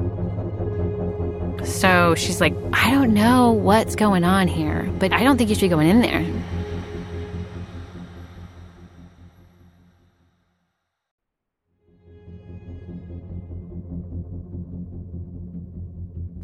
So 1.65 2.15
she's 2.15 2.41
like, 2.41 2.55
I 2.73 2.91
don't 2.91 3.15
know 3.15 3.53
what's 3.53 3.95
going 3.97 4.25
on 4.25 4.49
here, 4.49 4.91
but 4.99 5.13
I 5.13 5.23
don't 5.23 5.37
think 5.39 5.49
you 5.49 5.55
should 5.55 5.63
be 5.63 5.69
going 5.69 5.89
in 5.89 6.01
there. 6.01 6.25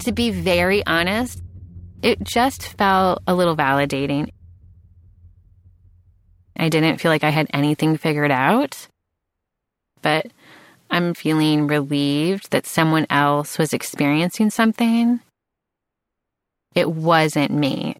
To 0.00 0.12
be 0.12 0.30
very 0.30 0.84
honest, 0.86 1.42
it 2.02 2.22
just 2.22 2.66
felt 2.78 3.22
a 3.26 3.34
little 3.34 3.56
validating. 3.56 4.30
I 6.60 6.68
didn't 6.68 6.98
feel 6.98 7.10
like 7.10 7.24
I 7.24 7.30
had 7.30 7.46
anything 7.54 7.96
figured 7.96 8.30
out, 8.30 8.86
but 10.02 10.26
I'm 10.90 11.14
feeling 11.14 11.66
relieved 11.66 12.50
that 12.50 12.66
someone 12.66 13.06
else 13.08 13.56
was 13.56 13.72
experiencing 13.72 14.50
something. 14.50 15.20
It 16.74 16.90
wasn't 16.90 17.50
me. 17.50 17.96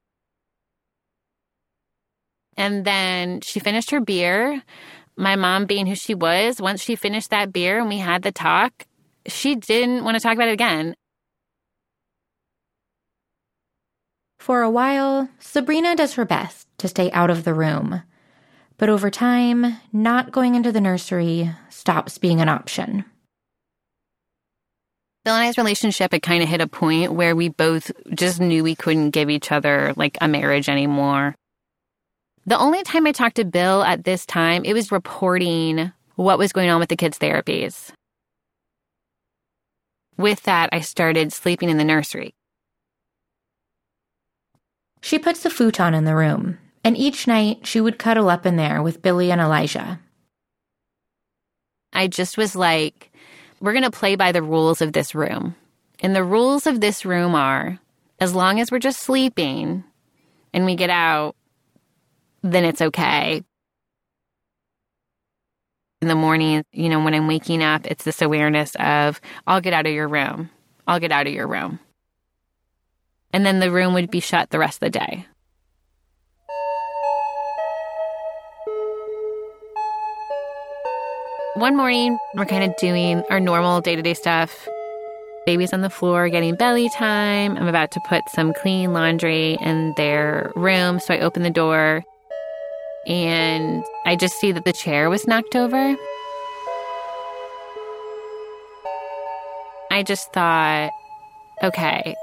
And 2.58 2.84
then 2.84 3.40
she 3.40 3.60
finished 3.60 3.92
her 3.92 4.00
beer. 4.00 4.62
My 5.16 5.36
mom, 5.36 5.64
being 5.64 5.86
who 5.86 5.94
she 5.94 6.14
was, 6.14 6.60
once 6.60 6.82
she 6.82 6.96
finished 6.96 7.30
that 7.30 7.54
beer 7.54 7.80
and 7.80 7.88
we 7.88 7.96
had 7.96 8.20
the 8.20 8.30
talk, 8.30 8.84
she 9.26 9.54
didn't 9.54 10.04
want 10.04 10.16
to 10.16 10.20
talk 10.20 10.34
about 10.34 10.48
it 10.48 10.52
again. 10.52 10.94
For 14.38 14.60
a 14.60 14.70
while, 14.70 15.30
Sabrina 15.38 15.96
does 15.96 16.12
her 16.14 16.26
best 16.26 16.68
to 16.76 16.88
stay 16.88 17.10
out 17.12 17.30
of 17.30 17.44
the 17.44 17.54
room. 17.54 18.02
But 18.80 18.88
over 18.88 19.10
time, 19.10 19.76
not 19.92 20.32
going 20.32 20.54
into 20.54 20.72
the 20.72 20.80
nursery 20.80 21.54
stops 21.68 22.16
being 22.16 22.40
an 22.40 22.48
option. 22.48 23.04
Bill 25.22 25.34
and 25.34 25.44
I's 25.44 25.58
relationship 25.58 26.12
had 26.12 26.22
kind 26.22 26.42
of 26.42 26.48
hit 26.48 26.62
a 26.62 26.66
point 26.66 27.12
where 27.12 27.36
we 27.36 27.50
both 27.50 27.92
just 28.14 28.40
knew 28.40 28.64
we 28.64 28.74
couldn't 28.74 29.10
give 29.10 29.28
each 29.28 29.52
other 29.52 29.92
like 29.96 30.16
a 30.22 30.28
marriage 30.28 30.70
anymore. 30.70 31.34
The 32.46 32.56
only 32.56 32.82
time 32.82 33.06
I 33.06 33.12
talked 33.12 33.36
to 33.36 33.44
Bill 33.44 33.82
at 33.82 34.04
this 34.04 34.24
time, 34.24 34.64
it 34.64 34.72
was 34.72 34.90
reporting 34.90 35.92
what 36.14 36.38
was 36.38 36.54
going 36.54 36.70
on 36.70 36.80
with 36.80 36.88
the 36.88 36.96
kids' 36.96 37.18
therapies. 37.18 37.92
With 40.16 40.42
that, 40.44 40.70
I 40.72 40.80
started 40.80 41.34
sleeping 41.34 41.68
in 41.68 41.76
the 41.76 41.84
nursery. 41.84 42.32
She 45.02 45.18
puts 45.18 45.44
a 45.44 45.50
futon 45.50 45.92
in 45.92 46.04
the 46.06 46.16
room, 46.16 46.56
and 46.84 46.96
each 46.96 47.26
night 47.26 47.66
she 47.66 47.80
would 47.80 47.98
cuddle 47.98 48.30
up 48.30 48.46
in 48.46 48.56
there 48.56 48.82
with 48.82 49.02
Billy 49.02 49.30
and 49.30 49.40
Elijah. 49.40 50.00
I 51.92 52.06
just 52.06 52.38
was 52.38 52.54
like, 52.54 53.12
we're 53.60 53.72
going 53.72 53.84
to 53.84 53.90
play 53.90 54.16
by 54.16 54.32
the 54.32 54.42
rules 54.42 54.80
of 54.80 54.92
this 54.92 55.14
room. 55.14 55.54
And 56.00 56.16
the 56.16 56.24
rules 56.24 56.66
of 56.66 56.80
this 56.80 57.04
room 57.04 57.34
are 57.34 57.78
as 58.18 58.34
long 58.34 58.60
as 58.60 58.70
we're 58.70 58.78
just 58.78 59.00
sleeping 59.00 59.84
and 60.52 60.64
we 60.64 60.76
get 60.76 60.90
out, 60.90 61.36
then 62.42 62.64
it's 62.64 62.80
okay. 62.80 63.42
In 66.00 66.08
the 66.08 66.14
morning, 66.14 66.64
you 66.72 66.88
know, 66.88 67.04
when 67.04 67.12
I'm 67.12 67.26
waking 67.26 67.62
up, 67.62 67.86
it's 67.86 68.04
this 68.04 68.22
awareness 68.22 68.74
of, 68.76 69.20
I'll 69.46 69.60
get 69.60 69.74
out 69.74 69.86
of 69.86 69.92
your 69.92 70.08
room. 70.08 70.48
I'll 70.86 71.00
get 71.00 71.12
out 71.12 71.26
of 71.26 71.32
your 71.34 71.46
room. 71.46 71.78
And 73.32 73.44
then 73.44 73.60
the 73.60 73.70
room 73.70 73.92
would 73.94 74.10
be 74.10 74.20
shut 74.20 74.48
the 74.48 74.58
rest 74.58 74.82
of 74.82 74.90
the 74.92 74.98
day. 74.98 75.26
One 81.54 81.76
morning, 81.76 82.16
we're 82.34 82.44
kind 82.44 82.62
of 82.62 82.76
doing 82.76 83.24
our 83.28 83.40
normal 83.40 83.80
day 83.80 83.96
to 83.96 84.02
day 84.02 84.14
stuff. 84.14 84.68
Baby's 85.46 85.72
on 85.72 85.80
the 85.80 85.90
floor 85.90 86.28
getting 86.28 86.54
belly 86.54 86.88
time. 86.90 87.56
I'm 87.56 87.66
about 87.66 87.90
to 87.92 88.00
put 88.08 88.28
some 88.28 88.52
clean 88.52 88.92
laundry 88.92 89.58
in 89.60 89.92
their 89.96 90.52
room. 90.54 91.00
So 91.00 91.12
I 91.12 91.18
open 91.18 91.42
the 91.42 91.50
door 91.50 92.04
and 93.04 93.82
I 94.06 94.14
just 94.14 94.38
see 94.38 94.52
that 94.52 94.64
the 94.64 94.72
chair 94.72 95.10
was 95.10 95.26
knocked 95.26 95.56
over. 95.56 95.96
I 99.90 100.00
I 100.00 100.02
just 100.02 100.32
thought, 100.32 100.92
okay, 101.62 102.14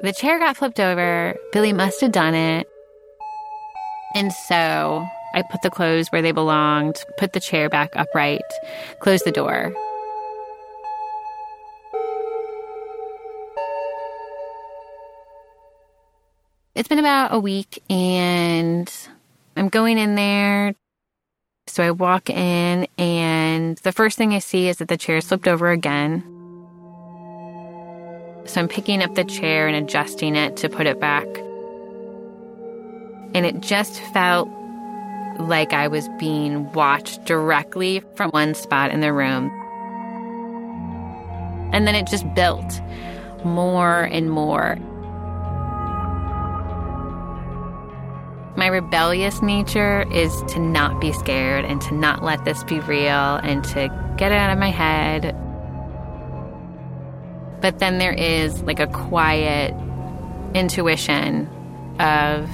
the 0.00 0.12
chair 0.12 0.38
got 0.38 0.56
flipped 0.56 0.80
over. 0.80 1.34
Billy 1.52 1.72
must 1.72 2.00
have 2.00 2.12
done 2.12 2.34
it. 2.34 2.66
And 4.14 4.32
so 4.32 5.06
I 5.34 5.42
put 5.42 5.62
the 5.62 5.70
clothes 5.70 6.08
where 6.08 6.22
they 6.22 6.32
belonged, 6.32 6.96
put 7.18 7.32
the 7.32 7.40
chair 7.40 7.68
back 7.68 7.90
upright, 7.96 8.42
closed 9.00 9.24
the 9.24 9.32
door. 9.32 9.74
It's 16.74 16.88
been 16.88 16.98
about 16.98 17.34
a 17.34 17.38
week 17.38 17.82
and 17.90 18.90
I'm 19.56 19.68
going 19.68 19.98
in 19.98 20.14
there. 20.14 20.74
So 21.66 21.82
I 21.82 21.90
walk 21.90 22.28
in 22.28 22.86
and 22.98 23.78
the 23.78 23.92
first 23.92 24.18
thing 24.18 24.34
I 24.34 24.38
see 24.38 24.68
is 24.68 24.78
that 24.78 24.88
the 24.88 24.96
chair 24.96 25.20
slipped 25.20 25.48
over 25.48 25.70
again. 25.70 26.22
So 28.44 28.60
I'm 28.60 28.68
picking 28.68 29.02
up 29.02 29.14
the 29.14 29.24
chair 29.24 29.68
and 29.68 29.76
adjusting 29.76 30.34
it 30.34 30.56
to 30.58 30.68
put 30.68 30.86
it 30.86 30.98
back. 30.98 31.26
And 33.34 33.46
it 33.46 33.60
just 33.60 34.00
felt 34.12 34.48
like 35.38 35.72
I 35.72 35.88
was 35.88 36.08
being 36.18 36.70
watched 36.72 37.24
directly 37.24 38.02
from 38.14 38.30
one 38.30 38.54
spot 38.54 38.90
in 38.90 39.00
the 39.00 39.12
room. 39.12 39.50
And 41.72 41.86
then 41.86 41.94
it 41.94 42.06
just 42.06 42.32
built 42.34 42.80
more 43.44 44.02
and 44.02 44.30
more. 44.30 44.76
My 48.56 48.66
rebellious 48.66 49.40
nature 49.40 50.04
is 50.12 50.42
to 50.48 50.60
not 50.60 51.00
be 51.00 51.12
scared 51.12 51.64
and 51.64 51.80
to 51.82 51.94
not 51.94 52.22
let 52.22 52.44
this 52.44 52.62
be 52.64 52.80
real 52.80 53.36
and 53.42 53.64
to 53.64 53.88
get 54.18 54.30
it 54.30 54.36
out 54.36 54.52
of 54.52 54.58
my 54.58 54.70
head. 54.70 55.34
But 57.62 57.78
then 57.78 57.98
there 57.98 58.12
is 58.12 58.62
like 58.62 58.78
a 58.78 58.86
quiet 58.88 59.74
intuition 60.54 61.48
of 61.98 62.50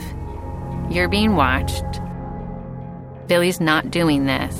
you're 0.90 1.08
being 1.08 1.34
watched. 1.34 1.84
Billy's 3.28 3.60
not 3.60 3.90
doing 3.90 4.26
this. 4.26 4.56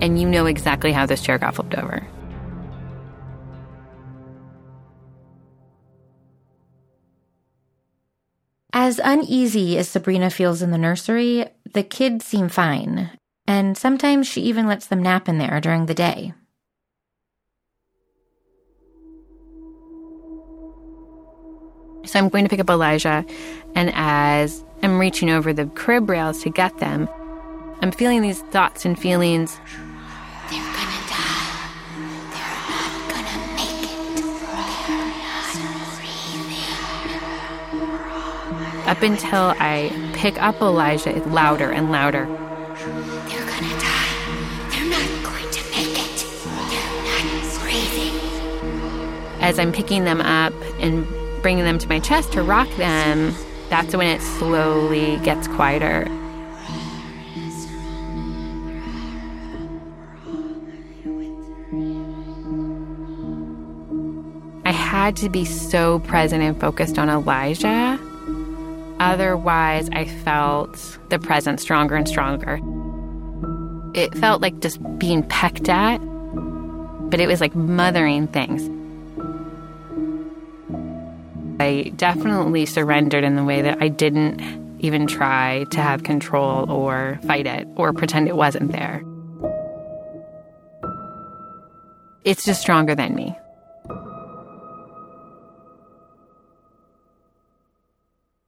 And 0.00 0.20
you 0.20 0.28
know 0.28 0.46
exactly 0.46 0.92
how 0.92 1.06
this 1.06 1.22
chair 1.22 1.38
got 1.38 1.54
flipped 1.54 1.74
over. 1.74 2.06
As 8.76 9.00
uneasy 9.02 9.78
as 9.78 9.88
Sabrina 9.88 10.30
feels 10.30 10.60
in 10.60 10.70
the 10.70 10.78
nursery, 10.78 11.46
the 11.72 11.84
kids 11.84 12.24
seem 12.24 12.48
fine, 12.48 13.10
and 13.46 13.78
sometimes 13.78 14.26
she 14.26 14.42
even 14.42 14.66
lets 14.66 14.86
them 14.86 15.02
nap 15.02 15.28
in 15.28 15.38
there 15.38 15.60
during 15.60 15.86
the 15.86 15.94
day. 15.94 16.34
So 22.04 22.18
I'm 22.18 22.28
going 22.28 22.44
to 22.44 22.50
pick 22.50 22.60
up 22.60 22.68
Elijah, 22.68 23.24
and 23.74 23.90
as 23.94 24.64
I'm 24.84 24.98
reaching 24.98 25.30
over 25.30 25.54
the 25.54 25.64
crib 25.64 26.10
rails 26.10 26.42
to 26.42 26.50
get 26.50 26.76
them, 26.76 27.08
I'm 27.80 27.90
feeling 27.90 28.20
these 28.20 28.40
thoughts 28.40 28.84
and 28.84 28.98
feelings. 28.98 29.58
They're 30.50 30.60
gonna 30.60 31.00
die. 31.08 31.70
They're 32.34 32.60
not 32.68 33.08
gonna 33.08 33.38
make 33.56 33.82
it. 33.82 33.96
They're 34.86 35.08
not 35.24 35.96
breathing. 35.96 36.68
Up 38.86 39.00
until 39.00 39.54
I 39.58 39.90
pick 40.12 40.40
up 40.42 40.60
Elijah, 40.60 41.16
it's 41.16 41.26
louder 41.28 41.70
and 41.70 41.90
louder. 41.90 42.26
They're 42.26 43.46
gonna 43.46 43.80
die. 43.80 44.08
They're 44.70 44.88
not 44.90 45.08
going 45.24 45.50
to 45.50 45.62
make 45.70 45.96
it. 45.96 46.26
They're 46.68 47.24
not 47.24 47.60
breathing. 47.62 48.16
As 49.40 49.58
I'm 49.58 49.72
picking 49.72 50.04
them 50.04 50.20
up 50.20 50.52
and 50.78 51.06
bringing 51.40 51.64
them 51.64 51.78
to 51.78 51.88
my 51.88 52.00
chest 52.00 52.32
to 52.32 52.42
rock 52.42 52.68
them, 52.76 53.34
that's 53.74 53.96
when 53.96 54.06
it 54.06 54.22
slowly 54.22 55.16
gets 55.24 55.48
quieter. 55.48 56.06
I 64.64 64.70
had 64.70 65.16
to 65.16 65.28
be 65.28 65.44
so 65.44 65.98
present 65.98 66.40
and 66.40 66.60
focused 66.60 67.00
on 67.00 67.10
Elijah. 67.10 67.98
Otherwise, 69.00 69.90
I 69.90 70.04
felt 70.04 70.96
the 71.10 71.18
presence 71.18 71.60
stronger 71.60 71.96
and 71.96 72.08
stronger. 72.08 72.60
It 73.92 74.14
felt 74.14 74.40
like 74.40 74.60
just 74.60 74.78
being 75.00 75.24
pecked 75.24 75.68
at, 75.68 75.98
but 75.98 77.18
it 77.18 77.26
was 77.26 77.40
like 77.40 77.56
mothering 77.56 78.28
things. 78.28 78.70
I 81.60 81.92
definitely 81.96 82.66
surrendered 82.66 83.24
in 83.24 83.36
the 83.36 83.44
way 83.44 83.62
that 83.62 83.78
I 83.80 83.88
didn't 83.88 84.40
even 84.80 85.06
try 85.06 85.64
to 85.70 85.80
have 85.80 86.02
control 86.02 86.70
or 86.70 87.18
fight 87.26 87.46
it 87.46 87.66
or 87.76 87.92
pretend 87.92 88.28
it 88.28 88.36
wasn't 88.36 88.72
there. 88.72 89.02
It's 92.24 92.44
just 92.44 92.60
stronger 92.60 92.94
than 92.94 93.14
me. 93.14 93.36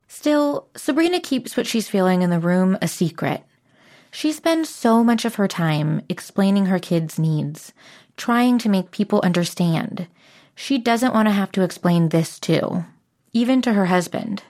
Still, 0.09 0.67
Sabrina 0.77 1.21
keeps 1.21 1.57
what 1.57 1.67
she's 1.67 1.89
feeling 1.89 2.23
in 2.23 2.31
the 2.31 2.41
room 2.41 2.77
a 2.83 2.89
secret. 2.89 3.45
She 4.11 4.33
spends 4.33 4.69
so 4.69 5.05
much 5.05 5.25
of 5.25 5.37
her 5.37 5.47
time 5.47 6.03
explaining 6.09 6.67
her 6.67 6.79
kids' 6.79 7.19
needs, 7.19 7.73
trying 8.17 8.59
to 8.59 8.69
make 8.69 8.91
people 8.91 9.21
understand. 9.23 10.09
She 10.55 10.79
doesn't 10.79 11.13
want 11.13 11.29
to 11.29 11.33
have 11.33 11.53
to 11.53 11.63
explain 11.63 12.09
this 12.09 12.41
too, 12.41 12.85
even 13.37 13.61
to 13.61 13.75
her 13.75 13.85
husband. 13.85 14.43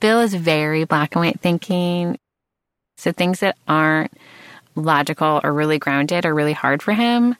Bill 0.00 0.20
is 0.20 0.34
very 0.34 0.82
black 0.82 1.14
and 1.14 1.24
white 1.24 1.40
thinking. 1.40 2.18
So 2.96 3.12
things 3.12 3.38
that 3.38 3.56
aren't 3.68 4.12
logical 4.74 5.40
or 5.44 5.52
really 5.52 5.78
grounded 5.78 6.26
are 6.26 6.34
really 6.34 6.52
hard 6.52 6.82
for 6.82 6.92
him. 6.92 7.36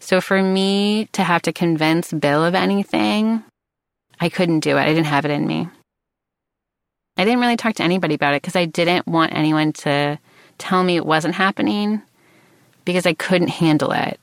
So 0.00 0.22
for 0.22 0.42
me 0.42 1.10
to 1.12 1.22
have 1.22 1.42
to 1.42 1.52
convince 1.52 2.14
Bill 2.14 2.46
of 2.46 2.54
anything, 2.54 3.44
I 4.18 4.30
couldn't 4.30 4.60
do 4.60 4.78
it. 4.78 4.80
I 4.80 4.86
didn't 4.86 5.04
have 5.04 5.26
it 5.26 5.30
in 5.30 5.46
me. 5.46 5.68
I 7.18 7.24
didn't 7.24 7.40
really 7.40 7.58
talk 7.58 7.74
to 7.74 7.82
anybody 7.82 8.14
about 8.14 8.32
it 8.32 8.40
because 8.40 8.56
I 8.56 8.64
didn't 8.64 9.06
want 9.06 9.34
anyone 9.34 9.74
to 9.84 10.18
tell 10.56 10.82
me 10.82 10.96
it 10.96 11.04
wasn't 11.04 11.34
happening 11.34 12.00
because 12.86 13.04
I 13.04 13.12
couldn't 13.12 13.48
handle 13.48 13.92
it. 13.92 14.18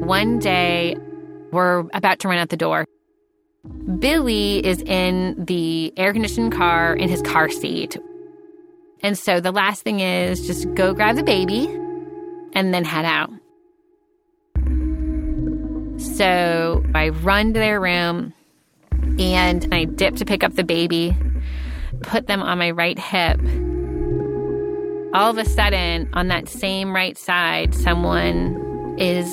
One 0.00 0.38
day, 0.38 0.96
we're 1.52 1.80
about 1.92 2.18
to 2.20 2.28
run 2.28 2.38
out 2.38 2.48
the 2.48 2.56
door. 2.56 2.86
Billy 3.98 4.64
is 4.64 4.80
in 4.82 5.44
the 5.44 5.92
air 5.96 6.12
conditioned 6.12 6.52
car 6.52 6.94
in 6.94 7.08
his 7.08 7.22
car 7.22 7.50
seat. 7.50 7.98
And 9.02 9.16
so 9.18 9.40
the 9.40 9.52
last 9.52 9.82
thing 9.82 10.00
is 10.00 10.46
just 10.46 10.72
go 10.74 10.94
grab 10.94 11.16
the 11.16 11.22
baby 11.22 11.66
and 12.54 12.72
then 12.74 12.84
head 12.84 13.04
out. 13.04 13.30
So 16.00 16.82
I 16.94 17.10
run 17.10 17.52
to 17.52 17.60
their 17.60 17.80
room 17.80 18.32
and 19.18 19.68
I 19.72 19.84
dip 19.84 20.16
to 20.16 20.24
pick 20.24 20.42
up 20.42 20.54
the 20.54 20.64
baby, 20.64 21.16
put 22.02 22.26
them 22.26 22.42
on 22.42 22.58
my 22.58 22.70
right 22.70 22.98
hip. 22.98 23.38
All 25.12 25.30
of 25.30 25.38
a 25.38 25.44
sudden, 25.44 26.08
on 26.14 26.28
that 26.28 26.48
same 26.48 26.94
right 26.94 27.18
side, 27.18 27.74
someone 27.74 28.96
is 28.98 29.30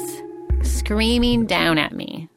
screaming 0.68 1.46
down 1.46 1.78
at 1.78 1.94
me. 1.94 2.28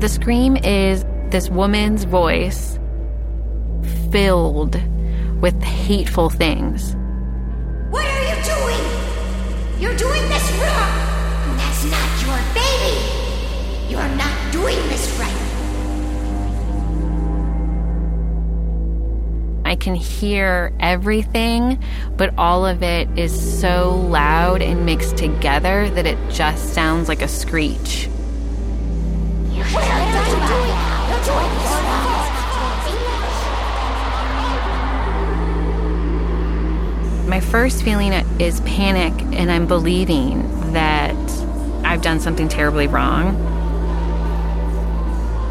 The 0.00 0.08
scream 0.08 0.56
is 0.56 1.04
this 1.30 1.48
woman's 1.48 2.04
voice 2.04 2.78
filled 4.10 4.80
with 5.40 5.62
hateful 5.62 6.30
things. 6.30 6.94
What 7.90 8.04
are 8.04 8.22
you 8.22 8.42
doing? 8.42 9.80
You're 9.80 9.96
doing 9.96 10.28
this 10.28 10.33
I 19.74 19.76
can 19.76 19.96
hear 19.96 20.72
everything, 20.78 21.82
but 22.16 22.32
all 22.38 22.64
of 22.64 22.84
it 22.84 23.08
is 23.18 23.60
so 23.60 23.90
loud 24.08 24.62
and 24.62 24.86
mixed 24.86 25.16
together 25.16 25.90
that 25.90 26.06
it 26.06 26.16
just 26.30 26.74
sounds 26.74 27.08
like 27.08 27.22
a 27.22 27.26
screech. 27.26 28.08
My 37.26 37.40
first 37.40 37.82
feeling 37.82 38.12
is 38.38 38.60
panic, 38.60 39.12
and 39.36 39.50
I'm 39.50 39.66
believing 39.66 40.72
that 40.72 41.16
I've 41.84 42.00
done 42.00 42.20
something 42.20 42.46
terribly 42.46 42.86
wrong. 42.86 43.34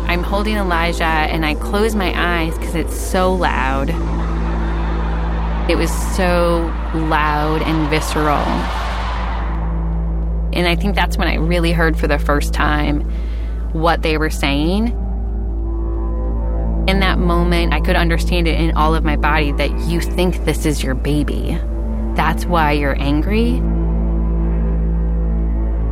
I'm 0.07 0.21
holding 0.21 0.57
Elijah 0.57 1.03
and 1.03 1.43
I 1.43 1.55
close 1.55 1.95
my 1.95 2.13
eyes 2.15 2.55
because 2.55 2.75
it's 2.75 2.95
so 2.95 3.33
loud. 3.33 4.12
It 5.69 5.77
was 5.77 5.91
so 6.15 6.73
loud 6.93 7.61
and 7.61 7.89
visceral. 7.89 8.43
And 10.53 10.67
I 10.67 10.75
think 10.75 10.93
that's 10.93 11.17
when 11.17 11.29
I 11.29 11.35
really 11.35 11.71
heard 11.71 11.97
for 11.97 12.05
the 12.07 12.19
first 12.19 12.53
time 12.53 13.09
what 13.71 14.01
they 14.01 14.17
were 14.17 14.29
saying. 14.29 14.87
In 16.87 16.99
that 16.99 17.17
moment, 17.17 17.73
I 17.73 17.79
could 17.79 17.95
understand 17.95 18.47
it 18.47 18.59
in 18.59 18.75
all 18.75 18.93
of 18.93 19.05
my 19.05 19.15
body 19.15 19.53
that 19.53 19.71
you 19.87 20.01
think 20.01 20.43
this 20.43 20.65
is 20.65 20.83
your 20.83 20.95
baby. 20.95 21.57
That's 22.13 22.45
why 22.45 22.73
you're 22.73 23.01
angry. 23.01 23.53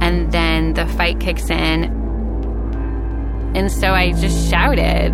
And 0.02 0.32
then 0.34 0.74
the 0.74 0.86
fight 0.86 1.22
kicks 1.22 1.50
in. 1.50 1.86
And 3.56 3.72
so 3.72 3.94
I 3.94 4.12
just 4.12 4.50
shouted, 4.50 5.14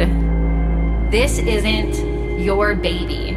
This 1.11 1.37
isn't 1.37 2.39
your 2.39 2.73
baby. 2.73 3.37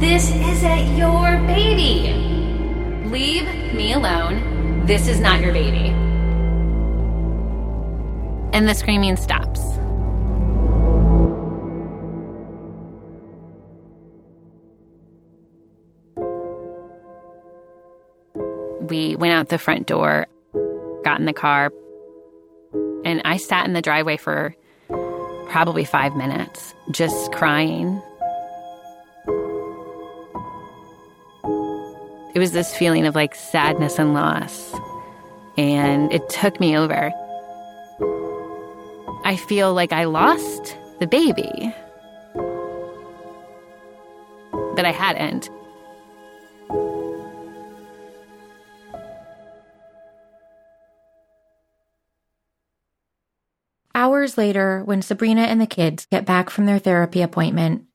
This 0.00 0.30
isn't 0.30 0.96
your 0.96 1.36
baby. 1.46 2.14
Leave 3.10 3.44
me 3.74 3.92
alone. 3.92 4.86
This 4.86 5.06
is 5.06 5.20
not 5.20 5.42
your 5.42 5.52
baby. 5.52 5.90
And 8.54 8.66
the 8.66 8.74
screaming 8.74 9.16
stops. 9.16 9.60
We 18.90 19.16
went 19.16 19.34
out 19.34 19.50
the 19.50 19.58
front 19.58 19.86
door, 19.86 20.26
got 21.04 21.20
in 21.20 21.26
the 21.26 21.34
car, 21.34 21.70
and 23.04 23.20
I 23.26 23.36
sat 23.36 23.66
in 23.66 23.74
the 23.74 23.82
driveway 23.82 24.16
for 24.16 24.56
probably 25.50 25.84
five 25.84 26.16
minutes, 26.16 26.74
just 26.90 27.32
crying. 27.32 28.00
It 32.32 32.38
was 32.38 32.52
this 32.52 32.76
feeling 32.76 33.06
of 33.06 33.14
like 33.14 33.34
sadness 33.34 33.98
and 33.98 34.14
loss, 34.14 34.72
and 35.56 36.12
it 36.12 36.28
took 36.28 36.60
me 36.60 36.76
over. 36.76 37.12
I 39.24 39.36
feel 39.36 39.74
like 39.74 39.92
I 39.92 40.04
lost 40.04 40.76
the 41.00 41.06
baby, 41.06 41.74
but 44.76 44.84
I 44.84 44.92
hadn't. 44.92 45.50
Hours 53.92 54.38
later, 54.38 54.82
when 54.84 55.02
Sabrina 55.02 55.42
and 55.42 55.60
the 55.60 55.66
kids 55.66 56.06
get 56.06 56.24
back 56.24 56.48
from 56.48 56.66
their 56.66 56.78
therapy 56.78 57.22
appointment, 57.22 57.86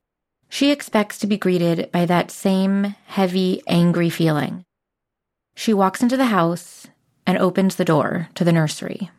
she 0.56 0.70
expects 0.70 1.18
to 1.18 1.26
be 1.26 1.36
greeted 1.36 1.92
by 1.92 2.06
that 2.06 2.30
same 2.30 2.94
heavy, 3.08 3.60
angry 3.66 4.08
feeling. 4.08 4.64
She 5.54 5.74
walks 5.74 6.02
into 6.02 6.16
the 6.16 6.24
house 6.24 6.86
and 7.26 7.36
opens 7.36 7.76
the 7.76 7.84
door 7.84 8.30
to 8.36 8.42
the 8.42 8.52
nursery. 8.52 9.10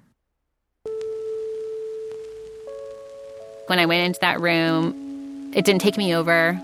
When 3.67 3.77
I 3.77 3.85
went 3.85 4.07
into 4.07 4.19
that 4.21 4.41
room, 4.41 5.53
it 5.53 5.63
didn't 5.63 5.81
take 5.81 5.95
me 5.95 6.15
over. 6.15 6.59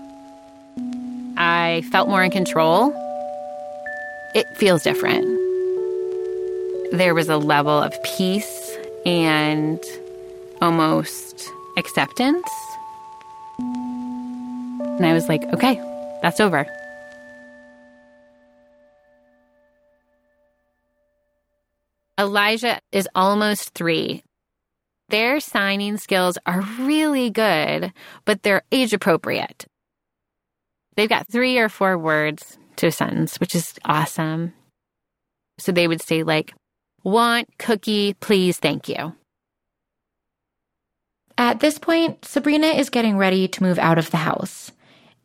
I 1.36 1.84
felt 1.92 2.08
more 2.08 2.24
in 2.24 2.32
control. 2.32 2.92
It 4.34 4.44
feels 4.56 4.82
different. 4.82 5.24
There 6.90 7.14
was 7.14 7.28
a 7.28 7.36
level 7.36 7.80
of 7.80 7.94
peace 8.02 8.76
and 9.06 9.78
almost 10.60 11.48
acceptance. 11.76 12.50
And 14.96 15.06
I 15.06 15.12
was 15.12 15.28
like, 15.28 15.42
okay, 15.52 15.74
that's 16.22 16.40
over. 16.40 16.66
Elijah 22.18 22.80
is 22.92 23.08
almost 23.14 23.74
three. 23.74 24.22
Their 25.08 25.40
signing 25.40 25.96
skills 25.96 26.38
are 26.46 26.62
really 26.80 27.30
good, 27.30 27.92
but 28.24 28.42
they're 28.42 28.62
age 28.70 28.92
appropriate. 28.92 29.66
They've 30.96 31.08
got 31.08 31.26
three 31.26 31.58
or 31.58 31.68
four 31.68 31.98
words 31.98 32.56
to 32.76 32.86
a 32.86 32.92
sentence, 32.92 33.38
which 33.40 33.54
is 33.54 33.74
awesome. 33.84 34.52
So 35.58 35.72
they 35.72 35.88
would 35.88 36.02
say, 36.02 36.22
like, 36.22 36.54
want 37.02 37.48
cookie, 37.58 38.14
please, 38.14 38.58
thank 38.58 38.88
you. 38.88 39.14
At 41.36 41.60
this 41.60 41.78
point, 41.78 42.24
Sabrina 42.24 42.68
is 42.68 42.90
getting 42.90 43.16
ready 43.16 43.48
to 43.48 43.62
move 43.62 43.78
out 43.78 43.98
of 43.98 44.10
the 44.10 44.18
house. 44.18 44.70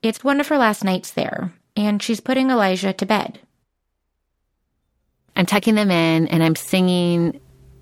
It's 0.02 0.24
one 0.24 0.40
of 0.40 0.48
her 0.48 0.58
last 0.58 0.84
nights 0.84 1.12
there, 1.12 1.52
and 1.76 2.02
she's 2.02 2.22
putting 2.22 2.50
Elijah 2.50 2.94
to 2.94 3.06
bed. 3.06 3.40
I'm 5.36 5.46
tucking 5.46 5.76
them 5.76 5.92
in 5.92 6.28
and 6.28 6.44
I'm 6.44 6.56
singing 6.56 7.40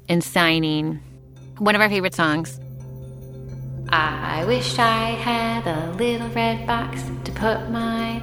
and 0.09 0.23
signing 0.23 0.99
one 1.57 1.73
of 1.73 1.81
our 1.81 1.89
favorite 1.89 2.13
songs. 2.13 2.59
I 3.89 4.45
wish 4.45 4.77
I 4.77 5.11
had 5.11 5.65
a 5.65 5.91
little 5.93 6.29
red 6.29 6.67
box 6.67 7.01
to 7.23 7.31
put 7.31 7.69
my. 7.71 8.21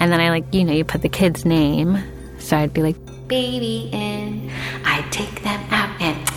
And 0.00 0.12
then 0.12 0.20
I 0.20 0.30
like, 0.30 0.54
you 0.54 0.64
know, 0.64 0.72
you 0.72 0.84
put 0.84 1.02
the 1.02 1.08
kid's 1.08 1.44
name. 1.44 1.98
So 2.38 2.56
I'd 2.56 2.72
be 2.72 2.82
like, 2.82 2.96
baby 3.26 3.90
in. 3.92 4.50
I'd 4.84 5.10
take 5.10 5.42
them 5.42 5.60
out 5.70 6.00
and. 6.00 6.30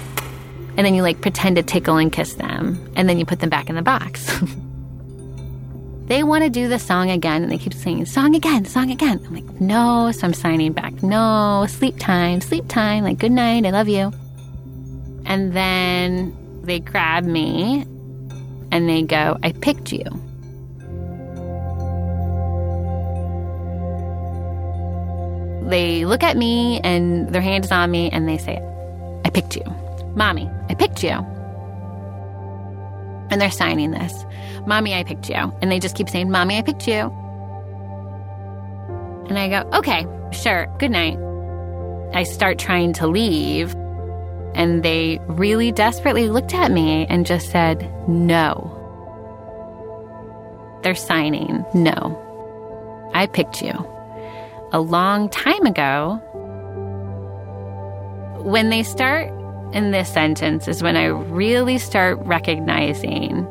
And 0.78 0.86
then 0.86 0.96
you 0.96 1.04
like 1.04 1.22
pretend 1.22 1.58
to 1.58 1.64
tickle 1.64 1.98
and 1.98 2.12
kiss 2.12 2.34
them. 2.34 2.92
And 2.96 3.08
then 3.08 3.20
you 3.20 3.26
put 3.26 3.40
them 3.40 3.50
back 3.50 3.70
in 3.70 3.76
the 3.76 3.82
box. 3.82 4.30
they 6.12 6.24
want 6.24 6.44
to 6.44 6.50
do 6.50 6.68
the 6.68 6.78
song 6.78 7.10
again 7.10 7.42
and 7.42 7.50
they 7.50 7.58
keep 7.58 7.74
saying, 7.74 8.06
song 8.06 8.36
again, 8.36 8.66
song 8.66 8.92
again. 8.92 9.18
I'm 9.26 9.34
like, 9.34 9.62
no. 9.62 10.12
So 10.12 10.28
I'm 10.28 10.34
signing 10.34 10.74
back, 10.74 11.02
no, 11.02 11.66
sleep 11.70 11.98
time, 12.00 12.42
sleep 12.42 12.68
time. 12.68 13.06
Like, 13.06 13.18
good 13.18 13.32
night, 13.32 13.66
I 13.66 13.70
love 13.70 13.88
you. 13.88 14.12
And 15.26 15.54
then 15.54 16.36
they 16.64 16.80
grab 16.80 17.24
me 17.24 17.86
and 18.74 18.90
they 18.90 19.04
go, 19.04 19.38
I 19.42 19.54
picked 19.54 19.94
you. 19.94 20.04
They 25.70 26.04
look 26.04 26.24
at 26.24 26.36
me 26.36 26.82
and 26.84 27.30
their 27.30 27.42
hand 27.42 27.64
is 27.64 27.72
on 27.72 27.90
me 27.90 28.10
and 28.10 28.28
they 28.28 28.38
say, 28.38 28.58
I 29.24 29.30
picked 29.30 29.56
you. 29.56 29.64
Mommy, 30.14 30.50
I 30.68 30.74
picked 30.74 31.06
you. 31.06 31.26
And 33.32 33.42
they're 33.42 33.50
signing 33.50 33.92
this. 33.92 34.26
Mommy, 34.68 34.94
I 34.94 35.04
picked 35.04 35.30
you. 35.30 35.36
And 35.36 35.72
they 35.72 35.80
just 35.80 35.96
keep 35.96 36.10
saying, 36.10 36.30
Mommy, 36.30 36.58
I 36.58 36.62
picked 36.62 36.88
you. 36.88 37.12
And 39.30 39.40
I 39.40 39.48
go, 39.48 39.70
okay, 39.78 40.06
sure, 40.32 40.68
good 40.78 40.92
night. 40.92 41.18
I 42.14 42.24
start 42.24 42.60
trying 42.60 42.94
to 42.94 43.08
leave. 43.08 43.74
And 44.54 44.84
they 44.84 45.20
really 45.28 45.72
desperately 45.72 46.28
looked 46.28 46.54
at 46.54 46.72
me 46.72 47.08
and 47.10 47.26
just 47.26 47.50
said, 47.50 47.90
no. 48.10 48.78
They're 50.84 50.94
signing, 50.94 51.64
no. 51.74 52.18
I 53.14 53.28
picked 53.28 53.62
you. 53.62 53.72
A 54.74 54.82
long 54.82 55.30
time 55.30 55.66
ago, 55.66 56.16
when 58.44 58.70
they 58.70 58.84
start 58.84 59.32
in 59.74 59.92
this 59.92 60.12
sentence 60.12 60.68
is 60.68 60.84
when 60.84 60.98
I 60.98 61.06
really 61.06 61.78
start 61.78 62.20
recognizing 62.20 63.48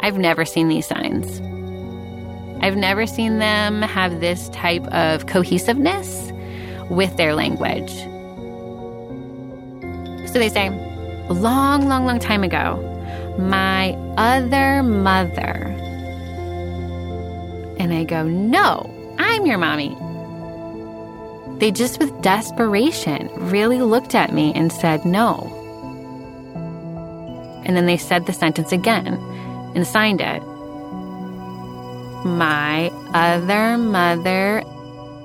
I've 0.00 0.18
never 0.18 0.44
seen 0.44 0.68
these 0.68 0.86
signs. 0.86 1.40
I've 2.62 2.76
never 2.76 3.06
seen 3.06 3.38
them 3.38 3.80
have 3.82 4.20
this 4.20 4.48
type 4.50 4.86
of 4.88 5.26
cohesiveness 5.26 6.30
with 6.90 7.16
their 7.16 7.34
language. 7.34 7.90
So 10.30 10.38
they 10.38 10.50
say, 10.50 10.68
long, 11.30 11.88
long, 11.88 12.04
long 12.04 12.18
time 12.18 12.44
ago, 12.44 12.76
my 13.38 13.92
other 14.18 14.82
mother. 14.82 15.74
And 17.78 17.94
I 17.94 18.04
go, 18.04 18.24
no, 18.24 19.16
I'm 19.18 19.46
your 19.46 19.58
mommy. 19.58 19.96
They 21.58 21.70
just, 21.70 21.98
with 21.98 22.20
desperation, 22.20 23.30
really 23.36 23.80
looked 23.80 24.14
at 24.14 24.34
me 24.34 24.52
and 24.54 24.72
said, 24.72 25.04
no. 25.04 25.63
And 27.64 27.76
then 27.76 27.86
they 27.86 27.96
said 27.96 28.26
the 28.26 28.32
sentence 28.32 28.72
again 28.72 29.06
and 29.74 29.86
signed 29.86 30.20
it. 30.20 30.42
My 32.24 32.90
other 33.12 33.78
mother. 33.78 34.62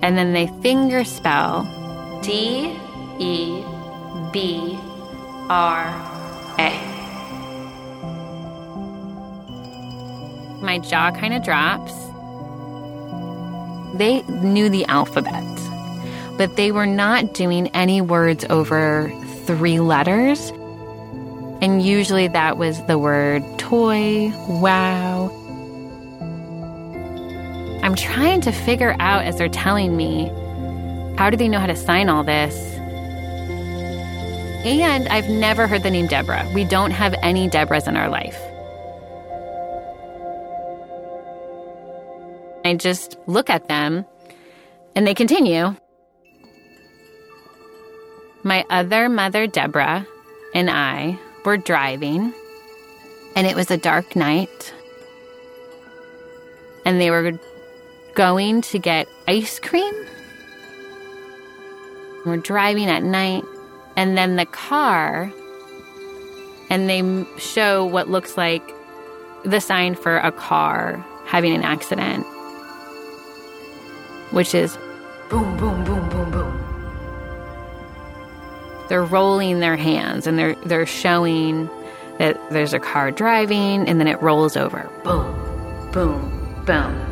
And 0.01 0.17
then 0.17 0.33
they 0.33 0.47
finger 0.61 1.03
spell 1.03 1.63
D 2.23 2.77
E 3.19 3.63
B 4.31 4.77
R 5.49 5.85
A. 6.59 6.71
My 10.61 10.79
jaw 10.79 11.11
kind 11.11 11.33
of 11.33 11.43
drops. 11.43 11.93
They 13.97 14.21
knew 14.23 14.69
the 14.69 14.85
alphabet, 14.85 15.43
but 16.37 16.55
they 16.55 16.71
were 16.71 16.85
not 16.85 17.33
doing 17.33 17.67
any 17.69 18.01
words 18.01 18.45
over 18.49 19.11
three 19.45 19.79
letters 19.79 20.53
And 21.61 21.81
usually 21.81 22.27
that 22.29 22.57
was 22.57 22.81
the 22.85 22.97
word 22.97 23.43
toy, 23.57 24.31
wow. 24.47 25.29
I'm 27.83 27.95
trying 27.95 28.41
to 28.41 28.51
figure 28.51 28.95
out 28.99 29.25
as 29.25 29.37
they're 29.37 29.49
telling 29.49 29.97
me, 29.97 30.27
how 31.17 31.29
do 31.29 31.35
they 31.35 31.49
know 31.49 31.59
how 31.59 31.65
to 31.65 31.75
sign 31.75 32.07
all 32.07 32.23
this? 32.23 32.55
And 34.65 35.07
I've 35.09 35.29
never 35.29 35.67
heard 35.67 35.83
the 35.83 35.91
name 35.91 36.07
Deborah. 36.07 36.49
We 36.53 36.63
don't 36.65 36.91
have 36.91 37.13
any 37.21 37.49
Deborahs 37.49 37.87
in 37.87 37.97
our 37.97 38.09
life. 38.09 38.37
I 42.65 42.75
just 42.75 43.17
look 43.25 43.49
at 43.49 43.67
them 43.67 44.05
and 44.95 45.07
they 45.07 45.13
continue. 45.13 45.75
My 48.43 48.65
other 48.69 49.09
mother, 49.09 49.47
Deborah, 49.47 50.05
and 50.53 50.69
I 50.69 51.19
were 51.45 51.57
driving, 51.57 52.33
and 53.35 53.47
it 53.47 53.55
was 53.55 53.71
a 53.71 53.77
dark 53.77 54.15
night. 54.15 54.73
And 56.85 56.99
they 56.99 57.11
were 57.11 57.37
going 58.15 58.61
to 58.61 58.79
get 58.79 59.07
ice 59.27 59.59
cream. 59.59 59.93
We're 62.25 62.37
driving 62.37 62.89
at 62.89 63.03
night, 63.03 63.43
and 63.95 64.17
then 64.17 64.35
the 64.35 64.45
car, 64.45 65.31
and 66.69 66.89
they 66.89 67.25
show 67.39 67.85
what 67.85 68.09
looks 68.09 68.37
like 68.37 68.63
the 69.43 69.61
sign 69.61 69.95
for 69.95 70.17
a 70.17 70.31
car 70.31 71.05
having 71.25 71.53
an 71.53 71.63
accident, 71.63 72.25
which 74.31 74.53
is 74.53 74.77
boom, 75.29 75.57
boom, 75.57 75.83
boom, 75.85 76.08
they're 78.89 79.03
rolling 79.03 79.59
their 79.59 79.77
hands 79.77 80.27
and 80.27 80.37
they're 80.37 80.55
they're 80.65 80.85
showing 80.85 81.69
that 82.17 82.37
there's 82.49 82.73
a 82.73 82.79
car 82.79 83.11
driving 83.11 83.87
and 83.87 83.99
then 83.99 84.07
it 84.07 84.21
rolls 84.21 84.57
over. 84.57 84.89
Boom, 85.03 85.91
boom, 85.93 86.63
boom. 86.65 87.05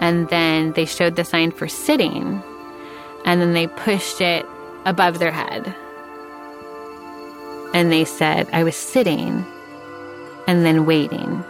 And 0.00 0.28
then 0.28 0.72
they 0.72 0.84
showed 0.84 1.16
the 1.16 1.24
sign 1.24 1.52
for 1.52 1.68
sitting 1.68 2.42
and 3.24 3.40
then 3.40 3.52
they 3.52 3.66
pushed 3.66 4.20
it 4.20 4.44
above 4.84 5.18
their 5.18 5.32
head. 5.32 5.74
And 7.74 7.92
they 7.92 8.04
said, 8.04 8.48
I 8.52 8.64
was 8.64 8.76
sitting 8.76 9.44
and 10.46 10.64
then 10.64 10.86
waiting 10.86 11.44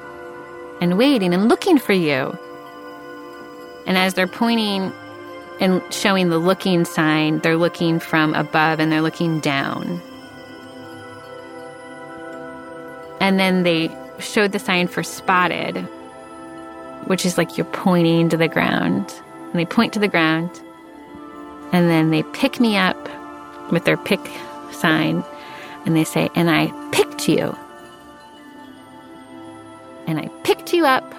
and 0.81 0.99
waiting 0.99 1.33
and 1.33 1.49
looking 1.49 1.79
for 1.79 1.93
you. 1.93 2.37
And 3.87 3.97
as 3.97 4.15
they're 4.15 4.27
pointing 4.27 4.93
and 5.61 5.83
showing 5.93 6.29
the 6.29 6.39
looking 6.39 6.85
sign, 6.85 7.39
they're 7.41 7.57
looking 7.57 7.99
from 7.99 8.35
above 8.35 8.79
and 8.79 8.93
they're 8.93 9.03
looking 9.03 9.41
down. 9.41 10.01
And 13.21 13.41
then 13.41 13.63
they 13.63 13.91
showed 14.19 14.53
the 14.53 14.59
sign 14.59 14.89
for 14.89 15.03
spotted, 15.03 15.77
which 17.07 17.25
is 17.25 17.39
like 17.39 17.57
you're 17.57 17.65
pointing 17.67 18.29
to 18.29 18.37
the 18.37 18.49
ground. 18.49 19.15
And 19.47 19.55
they 19.55 19.65
point 19.65 19.93
to 19.95 19.99
the 19.99 20.09
ground. 20.09 20.51
And 21.73 21.89
then 21.91 22.11
they 22.11 22.23
pick 22.23 22.61
me 22.61 22.77
up 22.77 22.97
with 23.73 23.85
their 23.85 23.97
pick 23.97 24.21
sign 24.73 25.25
and 25.85 25.97
they 25.97 26.05
say, 26.05 26.29
And 26.35 26.51
I 26.51 26.73
picked 26.93 27.29
you. 27.29 27.57
And 30.07 30.19
I 30.19 30.29
picked 30.45 30.73
you 30.73 30.85
up. 30.85 31.15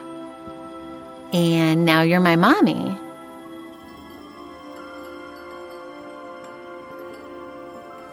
And 1.33 1.85
now 1.85 2.03
you're 2.03 2.19
my 2.19 2.35
mommy. 2.35 2.97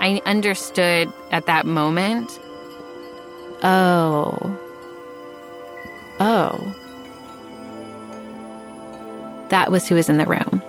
I 0.05 0.21
understood 0.27 1.11
at 1.31 1.47
that 1.47 1.65
moment 1.65 2.39
oh, 3.63 4.59
oh, 6.21 6.75
that 9.49 9.73
was 9.73 9.89
who 9.89 9.95
was 9.95 10.11
in 10.11 10.19
the 10.19 10.27
room. 10.27 10.63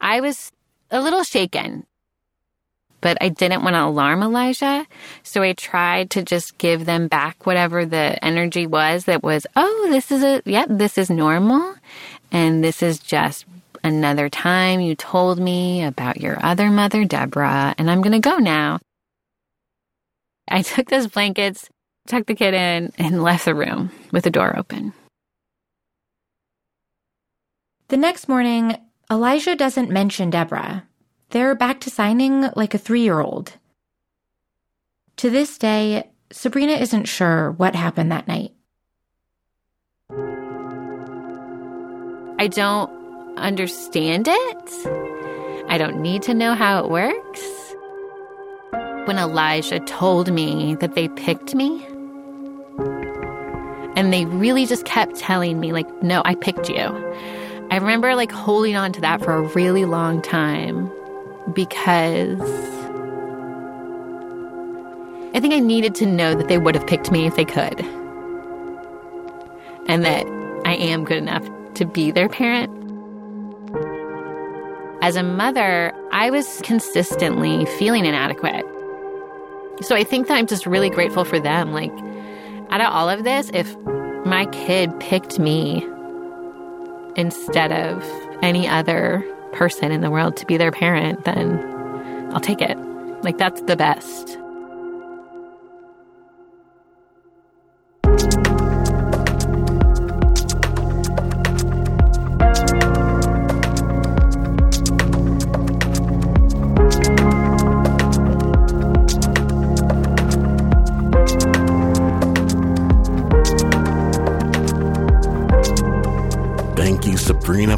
I 0.00 0.20
was 0.20 0.50
a 0.90 1.00
little 1.00 1.22
shaken, 1.22 1.86
but 3.00 3.16
I 3.20 3.28
didn't 3.28 3.62
want 3.62 3.74
to 3.74 3.84
alarm 3.84 4.22
Elijah. 4.22 4.86
So 5.22 5.42
I 5.42 5.52
tried 5.52 6.10
to 6.10 6.22
just 6.22 6.58
give 6.58 6.84
them 6.84 7.06
back 7.06 7.46
whatever 7.46 7.86
the 7.86 8.24
energy 8.24 8.66
was 8.66 9.04
that 9.04 9.22
was, 9.22 9.46
oh, 9.54 9.88
this 9.90 10.10
is 10.10 10.24
a, 10.24 10.42
yep, 10.46 10.66
this 10.68 10.98
is 10.98 11.10
normal. 11.10 11.76
And 12.32 12.64
this 12.64 12.82
is 12.82 12.98
just 12.98 13.44
another 13.84 14.30
time 14.30 14.80
you 14.80 14.94
told 14.94 15.38
me 15.38 15.84
about 15.84 16.20
your 16.20 16.44
other 16.44 16.70
mother, 16.70 17.04
Deborah, 17.04 17.74
and 17.76 17.90
I'm 17.90 18.00
going 18.00 18.20
to 18.20 18.28
go 18.28 18.38
now. 18.38 18.80
I 20.48 20.62
took 20.62 20.88
those 20.88 21.06
blankets, 21.06 21.68
tucked 22.08 22.26
the 22.26 22.34
kid 22.34 22.54
in, 22.54 22.92
and 22.96 23.22
left 23.22 23.44
the 23.44 23.54
room 23.54 23.90
with 24.12 24.24
the 24.24 24.30
door 24.30 24.58
open. 24.58 24.94
The 27.88 27.98
next 27.98 28.28
morning, 28.28 28.76
Elijah 29.10 29.54
doesn't 29.54 29.90
mention 29.90 30.30
Deborah. 30.30 30.84
They're 31.28 31.54
back 31.54 31.80
to 31.80 31.90
signing 31.90 32.48
like 32.56 32.72
a 32.72 32.78
three 32.78 33.02
year 33.02 33.20
old. 33.20 33.52
To 35.18 35.28
this 35.28 35.58
day, 35.58 36.10
Sabrina 36.30 36.72
isn't 36.72 37.04
sure 37.04 37.50
what 37.52 37.74
happened 37.74 38.10
that 38.10 38.26
night. 38.26 38.52
I 42.42 42.48
don't 42.48 42.90
understand 43.38 44.26
it. 44.26 44.86
I 45.68 45.78
don't 45.78 46.02
need 46.02 46.22
to 46.22 46.34
know 46.34 46.54
how 46.54 46.82
it 46.82 46.90
works. 46.90 47.40
When 49.06 49.16
Elijah 49.16 49.78
told 49.78 50.32
me 50.32 50.74
that 50.80 50.96
they 50.96 51.06
picked 51.06 51.54
me, 51.54 51.86
and 53.94 54.12
they 54.12 54.24
really 54.24 54.66
just 54.66 54.84
kept 54.86 55.14
telling 55.14 55.60
me, 55.60 55.72
like, 55.72 55.86
no, 56.02 56.20
I 56.24 56.34
picked 56.34 56.68
you. 56.68 57.14
I 57.70 57.76
remember 57.76 58.16
like 58.16 58.32
holding 58.32 58.74
on 58.74 58.92
to 58.94 59.00
that 59.02 59.22
for 59.22 59.34
a 59.34 59.42
really 59.42 59.84
long 59.84 60.20
time 60.20 60.90
because 61.52 62.40
I 65.32 65.38
think 65.38 65.54
I 65.54 65.60
needed 65.60 65.94
to 65.94 66.06
know 66.06 66.34
that 66.34 66.48
they 66.48 66.58
would 66.58 66.74
have 66.74 66.88
picked 66.88 67.12
me 67.12 67.24
if 67.24 67.36
they 67.36 67.44
could. 67.44 67.80
And 69.86 70.04
that 70.04 70.26
I 70.64 70.74
am 70.74 71.04
good 71.04 71.18
enough 71.18 71.48
to 71.74 71.84
be 71.84 72.10
their 72.10 72.28
parent. 72.28 72.70
As 75.02 75.16
a 75.16 75.22
mother, 75.22 75.92
I 76.12 76.30
was 76.30 76.60
consistently 76.62 77.66
feeling 77.78 78.04
inadequate. 78.04 78.64
So 79.80 79.96
I 79.96 80.04
think 80.04 80.28
that 80.28 80.36
I'm 80.36 80.46
just 80.46 80.64
really 80.66 80.90
grateful 80.90 81.24
for 81.24 81.40
them. 81.40 81.72
Like, 81.72 81.92
out 82.70 82.80
of 82.80 82.92
all 82.92 83.08
of 83.08 83.24
this, 83.24 83.50
if 83.52 83.76
my 84.24 84.46
kid 84.52 84.98
picked 85.00 85.38
me 85.38 85.86
instead 87.16 87.72
of 87.72 88.04
any 88.42 88.68
other 88.68 89.24
person 89.52 89.90
in 89.90 90.00
the 90.00 90.10
world 90.10 90.36
to 90.36 90.46
be 90.46 90.56
their 90.56 90.70
parent, 90.70 91.24
then 91.24 91.58
I'll 92.32 92.40
take 92.40 92.60
it. 92.60 92.78
Like, 93.22 93.38
that's 93.38 93.60
the 93.62 93.76
best. 93.76 94.38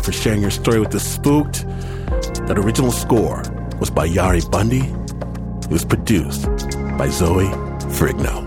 For 0.04 0.12
sharing 0.12 0.42
your 0.42 0.50
story 0.50 0.80
with 0.80 0.90
the 0.90 1.00
Spooked. 1.00 1.66
That 2.46 2.58
original 2.58 2.92
score 2.92 3.42
was 3.80 3.88
by 3.88 4.06
Yari 4.06 4.42
Bundy. 4.50 4.82
It 5.64 5.70
was 5.70 5.82
produced 5.82 6.44
by 6.98 7.08
Zoe 7.08 7.46
Ferrigno. 7.96 8.44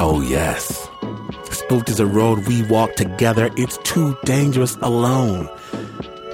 Oh, 0.00 0.22
yes. 0.22 0.88
Spooked 1.50 1.90
is 1.90 2.00
a 2.00 2.06
road 2.06 2.48
we 2.48 2.62
walk 2.62 2.94
together. 2.94 3.50
It's 3.58 3.76
too 3.84 4.16
dangerous 4.24 4.76
alone. 4.76 5.50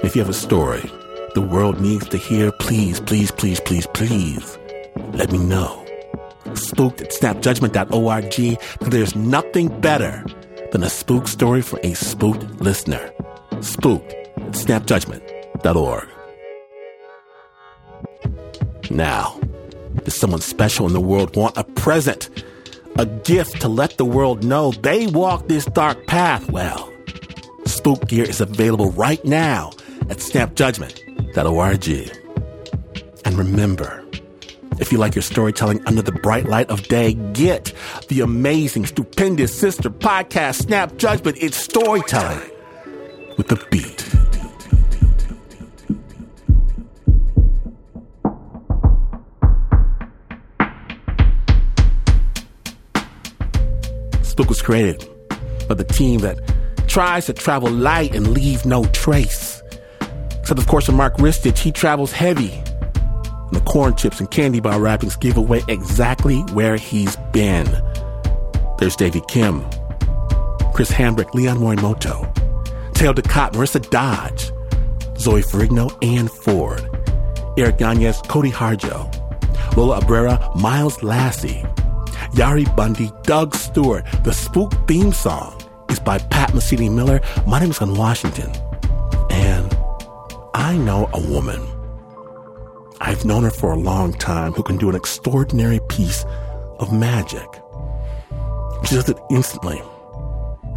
If 0.03 0.15
you 0.15 0.21
have 0.21 0.29
a 0.29 0.33
story, 0.33 0.89
the 1.35 1.41
world 1.41 1.79
needs 1.79 2.07
to 2.09 2.17
hear, 2.17 2.51
please, 2.51 2.99
please, 3.01 3.29
please, 3.29 3.59
please, 3.59 3.85
please 3.93 4.57
let 5.13 5.31
me 5.31 5.37
know. 5.37 5.85
Spooked 6.53 7.01
at 7.01 7.11
snapjudgment.org. 7.11 8.59
There's 8.89 9.15
nothing 9.15 9.81
better 9.81 10.25
than 10.71 10.83
a 10.83 10.89
spook 10.89 11.27
story 11.27 11.61
for 11.61 11.79
a 11.83 11.93
spooked 11.93 12.61
listener. 12.61 13.11
Spooked 13.61 14.13
at 14.13 14.53
snapjudgment.org. 14.53 16.07
Now, 18.89 19.39
Does 20.03 20.15
someone 20.15 20.41
special 20.41 20.85
in 20.87 20.93
the 20.93 21.01
world 21.01 21.35
want 21.35 21.57
a 21.57 21.63
present? 21.63 22.29
A 22.97 23.05
gift 23.05 23.59
to 23.61 23.67
let 23.67 23.97
the 23.97 24.05
world 24.05 24.43
know 24.43 24.71
they 24.71 25.07
walk 25.07 25.47
this 25.47 25.65
dark 25.65 26.05
path 26.05 26.49
well? 26.49 26.91
Spook 27.65 28.07
gear 28.07 28.23
is 28.23 28.39
available 28.39 28.91
right 28.91 29.23
now 29.25 29.71
at 30.09 30.17
snapjudgment.org. 31.35 32.21
And 33.25 33.37
remember, 33.37 34.03
if 34.79 34.91
you 34.91 34.97
like 34.97 35.15
your 35.15 35.21
storytelling 35.21 35.85
under 35.85 36.01
the 36.01 36.11
bright 36.11 36.45
light 36.45 36.69
of 36.69 36.83
day, 36.87 37.13
get 37.33 37.73
the 38.07 38.21
amazing, 38.21 38.85
stupendous 38.85 39.53
sister 39.53 39.89
podcast, 39.89 40.63
Snap 40.63 40.97
Judgment. 40.97 41.37
It's 41.41 41.57
storytelling 41.57 42.51
with 43.37 43.51
a 43.51 43.57
beat. 43.69 44.01
Spook 54.23 54.49
was 54.49 54.61
created 54.61 55.09
by 55.67 55.75
the 55.75 55.85
team 55.85 56.19
that 56.19 56.39
tries 56.87 57.25
to 57.25 57.33
travel 57.33 57.69
light 57.69 58.13
and 58.13 58.27
leave 58.27 58.65
no 58.65 58.85
trace. 58.85 59.54
Except, 60.45 60.59
of 60.59 60.67
course, 60.67 60.85
for 60.85 60.91
Mark 60.91 61.15
Ristich, 61.15 61.57
he 61.57 61.71
travels 61.71 62.11
heavy. 62.11 62.51
And 62.51 63.51
the 63.51 63.61
corn 63.61 63.95
chips 63.95 64.19
and 64.19 64.29
candy 64.29 64.59
bar 64.59 64.79
wrappings 64.79 65.15
give 65.15 65.37
away 65.37 65.63
exactly 65.67 66.41
where 66.53 66.75
he's 66.75 67.15
been. 67.33 67.65
There's 68.77 68.95
Davy 68.95 69.23
Kim, 69.27 69.65
Chris 70.71 70.91
Hambrick, 70.91 71.33
Leon 71.33 71.57
Morimoto, 71.57 72.31
Teo 72.93 73.11
Ducot, 73.11 73.53
Marissa 73.53 73.89
Dodge, 73.89 74.51
Zoe 75.17 75.41
Ferrigno, 75.41 75.89
Ann 76.05 76.27
Ford, 76.27 76.87
Eric 77.57 77.79
Yanez, 77.79 78.21
Cody 78.27 78.51
Harjo, 78.51 79.11
Lola 79.75 79.99
Abrera, 79.99 80.55
Miles 80.55 81.01
Lassie, 81.01 81.65
Yari 82.33 82.65
Bundy, 82.75 83.11
Doug 83.23 83.55
Stewart. 83.55 84.05
The 84.23 84.31
Spook 84.31 84.73
theme 84.87 85.11
song 85.11 85.59
is 85.89 85.99
by 85.99 86.19
Pat 86.19 86.51
Mesiti 86.51 86.93
Miller. 86.93 87.19
My 87.47 87.59
name 87.59 87.71
is 87.71 87.79
Glynn 87.79 87.95
Washington, 87.95 88.51
I 90.65 90.77
know 90.77 91.09
a 91.13 91.19
woman. 91.19 91.61
I've 92.99 93.23
known 93.25 93.43
her 93.43 93.51
for 93.51 93.71
a 93.71 93.77
long 93.77 94.13
time 94.13 94.51
who 94.53 94.63
can 94.63 94.77
do 94.77 94.89
an 94.89 94.95
extraordinary 94.95 95.79
piece 95.89 96.25
of 96.79 96.91
magic. 96.91 97.47
She 98.85 98.95
does 98.95 99.09
it 99.09 99.17
instantly. 99.29 99.81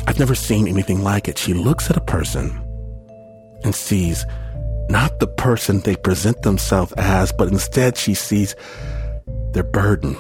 I've 0.07 0.19
never 0.19 0.35
seen 0.35 0.69
anything 0.69 1.03
like 1.03 1.29
it. 1.29 1.39
She 1.39 1.55
looks 1.55 1.91
at 1.91 1.97
a 1.97 2.01
person 2.01 2.47
and 3.65 3.75
sees 3.75 4.25
not 4.89 5.19
the 5.19 5.27
person 5.27 5.81
they 5.81 5.97
present 5.97 6.43
themselves 6.43 6.93
as, 6.97 7.33
but 7.33 7.49
instead 7.49 7.97
she 7.97 8.15
sees 8.15 8.55
their 9.53 9.65
burden 9.65 10.17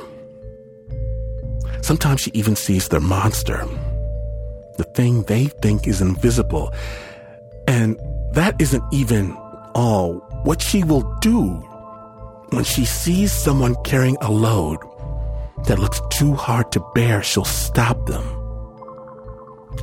Sometimes 1.89 2.21
she 2.21 2.31
even 2.35 2.57
sees 2.57 2.89
their 2.89 3.01
monster, 3.01 3.65
the 4.77 4.85
thing 4.95 5.23
they 5.23 5.47
think 5.47 5.87
is 5.87 6.03
invisible. 6.03 6.71
And 7.67 7.99
that 8.33 8.61
isn't 8.61 8.83
even 8.93 9.37
all. 9.75 10.15
What 10.45 10.63
she 10.63 10.85
will 10.85 11.03
do 11.21 11.49
when 12.51 12.65
she 12.65 12.85
sees 12.85 13.33
someone 13.33 13.77
carrying 13.85 14.17
a 14.21 14.31
load 14.31 14.79
that 15.67 15.79
looks 15.79 16.01
too 16.11 16.35
hard 16.35 16.73
to 16.73 16.85
bear, 16.95 17.23
she'll 17.23 17.45
stop 17.45 18.07
them. 18.07 18.25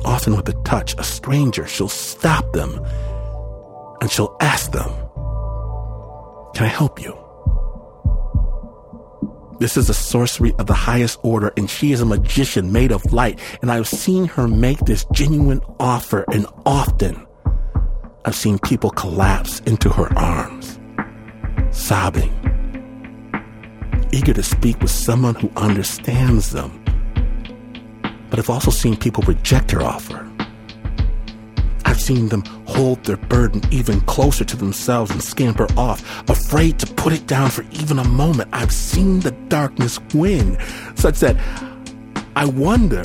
Often 0.04 0.36
with 0.36 0.48
a 0.48 0.62
touch, 0.64 0.94
a 0.98 1.04
stranger, 1.04 1.66
she'll 1.66 1.88
stop 1.88 2.52
them 2.52 2.80
and 4.00 4.10
she'll 4.10 4.36
ask 4.40 4.72
them, 4.72 4.90
Can 6.54 6.66
I 6.66 6.68
help 6.68 7.00
you? 7.00 7.16
This 9.58 9.76
is 9.78 9.88
a 9.88 9.94
sorcery 9.94 10.54
of 10.58 10.66
the 10.66 10.74
highest 10.74 11.18
order, 11.22 11.50
and 11.56 11.70
she 11.70 11.92
is 11.92 12.02
a 12.02 12.04
magician 12.04 12.72
made 12.72 12.92
of 12.92 13.10
light. 13.12 13.38
And 13.62 13.72
I've 13.72 13.88
seen 13.88 14.26
her 14.26 14.46
make 14.46 14.78
this 14.80 15.06
genuine 15.12 15.62
offer, 15.80 16.26
and 16.30 16.46
often 16.66 17.25
I've 18.26 18.34
seen 18.34 18.58
people 18.58 18.90
collapse 18.90 19.60
into 19.60 19.88
her 19.88 20.12
arms, 20.18 20.78
sobbing, 21.70 22.32
eager 24.12 24.34
to 24.34 24.42
speak 24.42 24.80
with 24.82 24.90
someone 24.90 25.36
who 25.36 25.50
understands 25.56 26.50
them. 26.50 26.82
But 28.28 28.38
I've 28.38 28.50
also 28.50 28.70
seen 28.70 28.96
people 28.96 29.22
reject 29.26 29.70
her 29.70 29.82
offer 29.82 30.26
I've 31.96 32.02
seen 32.02 32.28
them 32.28 32.42
hold 32.66 33.02
their 33.04 33.16
burden 33.16 33.62
even 33.70 34.02
closer 34.02 34.44
to 34.44 34.56
themselves 34.56 35.12
and 35.12 35.22
scamper 35.22 35.66
off, 35.78 36.28
afraid 36.28 36.78
to 36.80 36.86
put 36.86 37.14
it 37.14 37.26
down 37.26 37.48
for 37.48 37.64
even 37.70 37.98
a 37.98 38.04
moment. 38.04 38.50
I've 38.52 38.70
seen 38.70 39.20
the 39.20 39.30
darkness 39.30 39.98
win, 40.12 40.58
such 40.94 41.20
that 41.20 41.36
I 42.36 42.44
wonder 42.44 43.02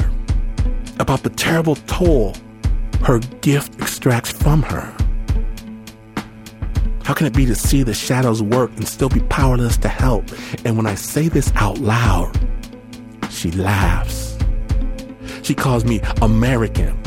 about 0.99 1.23
the 1.23 1.29
terrible 1.29 1.75
toll 1.87 2.35
her 3.05 3.19
gift 3.39 3.79
extracts 3.79 4.31
from 4.31 4.63
her. 4.63 4.93
How 7.03 7.13
can 7.13 7.27
it 7.27 7.33
be 7.33 7.45
to 7.45 7.55
see 7.55 7.83
the 7.83 7.93
shadows 7.93 8.41
work 8.41 8.71
and 8.77 8.87
still 8.87 9.09
be 9.09 9.21
powerless 9.21 9.77
to 9.77 9.87
help? 9.87 10.25
And 10.65 10.77
when 10.77 10.85
I 10.85 10.95
say 10.95 11.27
this 11.27 11.51
out 11.55 11.79
loud, 11.79 12.37
she 13.29 13.51
laughs. 13.51 14.37
She 15.43 15.55
calls 15.55 15.85
me 15.85 16.01
American 16.21 17.01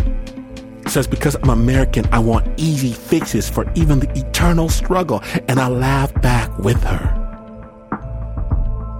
says, 0.94 1.06
Because 1.08 1.34
I'm 1.42 1.50
American, 1.50 2.06
I 2.12 2.20
want 2.20 2.48
easy 2.56 2.92
fixes 2.92 3.50
for 3.50 3.70
even 3.74 3.98
the 3.98 4.10
eternal 4.16 4.68
struggle. 4.68 5.20
And 5.48 5.58
I 5.58 5.68
laugh 5.68 6.14
back 6.22 6.56
with 6.58 6.82
her. 6.84 7.20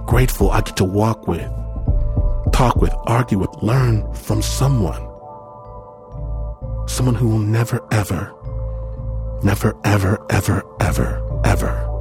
Grateful 0.05 0.51
I 0.51 0.61
get 0.61 0.75
to 0.77 0.83
walk 0.83 1.27
with, 1.27 1.49
talk 2.51 2.75
with, 2.75 2.93
argue 3.07 3.39
with, 3.39 3.49
learn 3.61 4.13
from 4.13 4.41
someone. 4.41 5.01
Someone 6.87 7.15
who 7.15 7.29
will 7.29 7.39
never, 7.39 7.81
ever, 7.91 8.33
never, 9.43 9.75
ever, 9.83 10.25
ever, 10.29 10.63
ever, 10.79 11.41
ever 11.45 11.91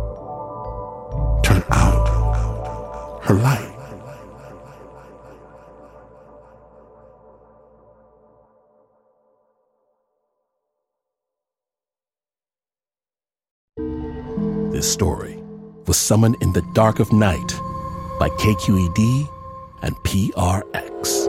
turn 1.43 1.63
out 1.71 3.21
her 3.23 3.35
light. 3.35 3.71
This 14.73 14.93
story 14.93 15.39
was 15.87 15.97
summoned 15.97 16.37
in 16.41 16.53
the 16.53 16.63
dark 16.75 16.99
of 16.99 17.13
night 17.13 17.53
by 18.19 18.29
KQED 18.31 19.29
and 19.83 19.95
PRX. 19.97 21.24